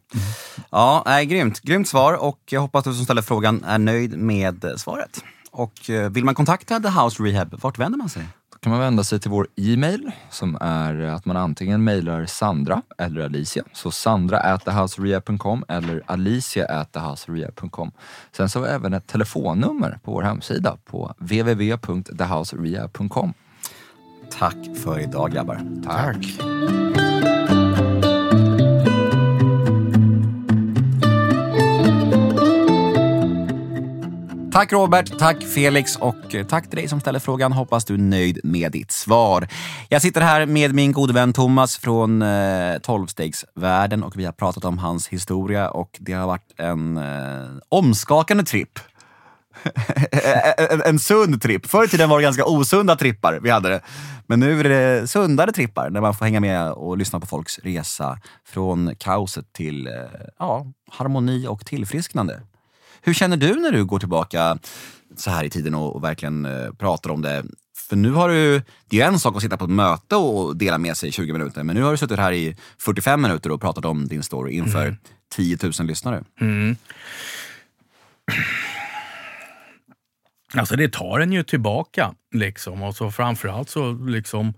[0.71, 1.61] Ja, nej, grymt.
[1.61, 5.25] Grymt svar och jag hoppas att du som ställer frågan är nöjd med svaret.
[5.51, 8.23] Och eh, vill man kontakta The House Rehab, vart vänder man sig?
[8.61, 13.21] Kan man vända sig till vår e-mail som är att man antingen mejlar Sandra eller
[13.21, 13.65] Alicia.
[13.73, 17.93] Så sandra at thehouserehab.com eller alicia at thehouserehab.com.
[18.33, 23.35] Sen så har vi även ett telefonnummer på vår hemsida på www.thehouserehab.com.
[24.31, 25.61] Tack för idag grabbar.
[25.85, 26.17] Tack.
[26.39, 26.98] Tack
[34.59, 37.53] Tack Robert, tack Felix och eh, tack till dig som ställer frågan.
[37.53, 39.49] Hoppas du är nöjd med ditt svar.
[39.89, 44.65] Jag sitter här med min gode vän Thomas från eh, Tolvstegsvärlden och vi har pratat
[44.65, 48.79] om hans historia och det har varit en eh, omskakande tripp.
[50.71, 51.67] en, en sund tripp.
[51.67, 53.81] Förr i tiden var det ganska osunda trippar vi hade det.
[54.27, 57.59] Men nu är det sundare trippar när man får hänga med och lyssna på folks
[57.59, 59.93] resa från kaoset till eh,
[60.39, 62.41] ja, harmoni och tillfrisknande.
[63.03, 64.59] Hur känner du när du går tillbaka
[65.17, 67.45] så här i tiden och, och verkligen eh, pratar om det?
[67.89, 70.79] För nu har du, det är en sak att sitta på ett möte och dela
[70.79, 73.61] med sig i 20 minuter, men nu har du suttit här i 45 minuter och
[73.61, 74.97] pratat om din story inför
[75.35, 76.25] 10 000 lyssnare.
[80.55, 82.15] Alltså det tar en ju tillbaka.
[82.35, 82.83] Liksom.
[82.83, 84.55] Och så framförallt så liksom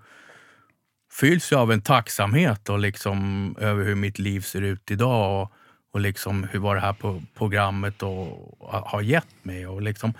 [1.13, 5.43] fylls jag av en tacksamhet och liksom över hur mitt liv ser ut idag.
[5.43, 5.53] Och,
[5.93, 9.67] och liksom hur vad det här på programmet och, har gett mig.
[9.67, 10.15] Och liksom,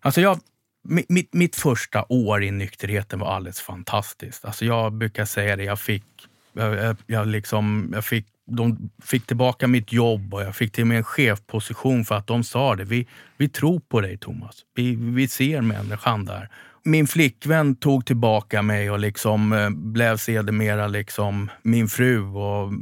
[0.00, 0.40] alltså jag,
[1.08, 4.44] mitt, mitt första år i nykterheten var alldeles fantastiskt.
[4.44, 6.04] Alltså jag brukar säga det, jag fick,
[6.52, 10.82] jag, jag, jag liksom, jag fick de fick tillbaka mitt jobb och jag fick till
[10.82, 12.84] och med en chefposition för att de sa det.
[12.84, 13.06] Vi,
[13.36, 14.56] vi tror på dig Thomas.
[14.74, 16.48] Vi, vi ser människan där.
[16.84, 22.72] Min flickvän tog tillbaka mig och liksom eh, blev sedermera liksom min fru och,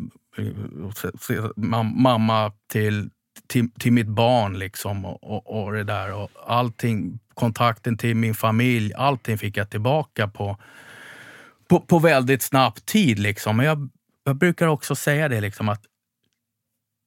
[1.94, 3.10] mamma till,
[3.46, 4.58] till, till mitt barn.
[4.58, 6.12] Liksom och, och, och det där.
[6.14, 10.56] Och allting, kontakten till min familj, allting fick jag tillbaka på,
[11.68, 13.18] på, på väldigt snabb tid.
[13.18, 13.56] Liksom.
[13.56, 13.88] Men jag,
[14.24, 15.82] jag brukar också säga det liksom att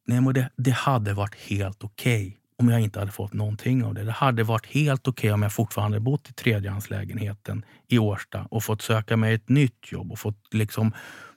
[0.07, 3.93] nej, men det, det hade varit helt okej om jag inte hade fått någonting av
[3.93, 4.03] det.
[4.03, 8.81] Det hade varit helt okej om jag fortfarande bott i tredjehandslägenheten i Årsta och fått
[8.81, 10.91] söka mig ett nytt jobb och fått liksom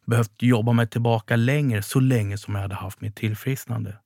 [0.06, 3.96] behövt jobba mig tillbaka längre, så länge som jag hade haft mitt tillfrisknande.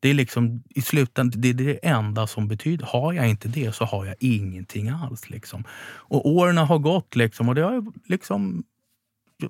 [0.00, 2.86] Det är liksom i slutändan det, är det enda som betyder.
[2.86, 5.30] Har jag inte det så har jag ingenting alls.
[5.30, 5.64] Liksom.
[5.82, 8.64] Och åren har gått liksom, och det har liksom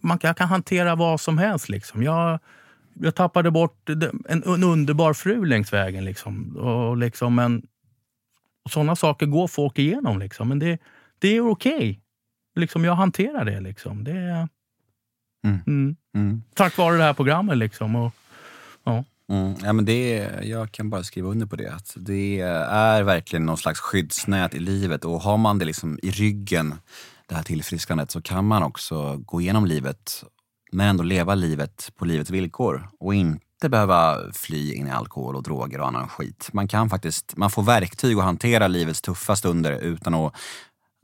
[0.00, 1.68] man kan, jag kan hantera vad som helst.
[1.68, 2.02] Liksom.
[2.02, 2.38] Jag,
[2.94, 6.04] jag tappade bort en, en underbar fru längs vägen.
[6.04, 6.56] Liksom.
[6.56, 7.66] Och liksom en,
[8.64, 10.18] och sådana saker går folk igenom.
[10.18, 10.48] Liksom.
[10.48, 10.78] Men det,
[11.18, 11.74] det är okej.
[11.76, 11.98] Okay.
[12.54, 13.60] Liksom, jag hanterar det.
[13.60, 14.04] Liksom.
[14.04, 14.48] det är,
[15.46, 15.60] Mm.
[15.66, 16.42] mm, Mm.
[16.54, 17.58] tack vare det här programmet.
[17.58, 17.96] Liksom.
[17.96, 18.12] Och,
[18.84, 19.04] ja.
[19.28, 19.54] Mm.
[19.62, 21.72] Ja, men det, jag kan bara skriva under på det.
[21.74, 22.40] Att det
[22.70, 26.74] är verkligen någon slags skyddsnät i livet och har man det liksom i ryggen,
[27.28, 30.24] det här tillfrisknandet, så kan man också gå igenom livet
[30.72, 35.42] men ändå leva livet på livets villkor och inte behöva fly in i alkohol och
[35.42, 36.48] droger och annan skit.
[36.52, 40.36] Man kan faktiskt, man får verktyg att hantera livets tuffa stunder utan att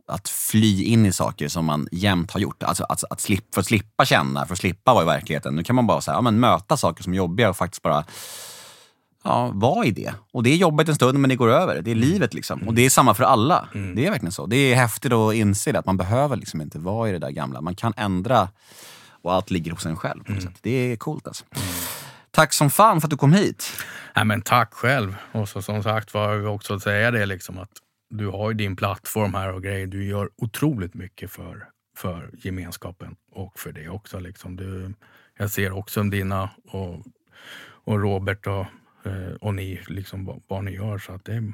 [0.07, 2.63] att fly in i saker som man jämt har gjort.
[2.63, 5.55] Alltså att, att slippa, för att slippa känna, för att slippa vara i verkligheten.
[5.55, 7.83] Nu kan man bara så här, ja, men möta saker som är jobbiga och faktiskt
[7.83, 8.05] bara
[9.25, 10.15] ja, vara i det.
[10.33, 11.83] Och det är jobbigt en stund men det går över.
[11.83, 12.63] Det är livet liksom.
[12.63, 13.69] Och det är samma för alla.
[13.73, 14.47] Det är verkligen så.
[14.47, 17.31] Det är häftigt att inse det, att man behöver liksom inte vara i det där
[17.31, 17.61] gamla.
[17.61, 18.49] Man kan ändra
[19.23, 20.41] och allt ligger hos en själv.
[20.41, 20.59] Sätt.
[20.61, 21.45] Det är coolt alltså.
[22.31, 23.73] Tack som fan för att du kom hit.
[24.17, 25.17] Nej, men tack själv.
[25.33, 27.71] Och så, som sagt var jag också säga det liksom att
[28.13, 29.87] du har ju din plattform här och grejer.
[29.87, 34.19] Du gör otroligt mycket för för gemenskapen och för det också.
[34.19, 34.57] Liksom.
[34.57, 34.95] Du,
[35.39, 37.03] jag ser också dina och,
[37.85, 38.67] och Robert och,
[39.07, 40.99] eh, och ni, liksom, vad, vad ni gör.
[40.99, 41.53] Så att det är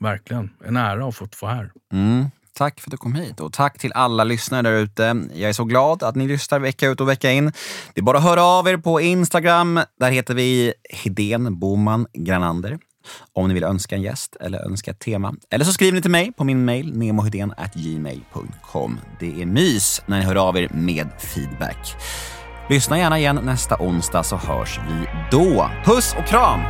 [0.00, 1.72] verkligen en ära att få vara här.
[1.92, 2.24] Mm.
[2.52, 5.02] Tack för att du kom hit och tack till alla lyssnare där ute.
[5.34, 7.52] Jag är så glad att ni lyssnar vecka ut och vecka in.
[7.94, 9.80] Det är bara att höra av er på Instagram.
[10.00, 12.78] Där heter vi Hedén Boman Granander.
[13.32, 15.34] Om ni vill önska en gäst eller önska ett tema.
[15.50, 16.92] Eller så skriver ni till mig på min mail
[17.74, 19.00] gmail.com.
[19.20, 21.96] Det är mys när ni hör av er med feedback.
[22.70, 25.70] Lyssna gärna igen nästa onsdag så hörs vi då.
[25.84, 26.60] Puss och kram!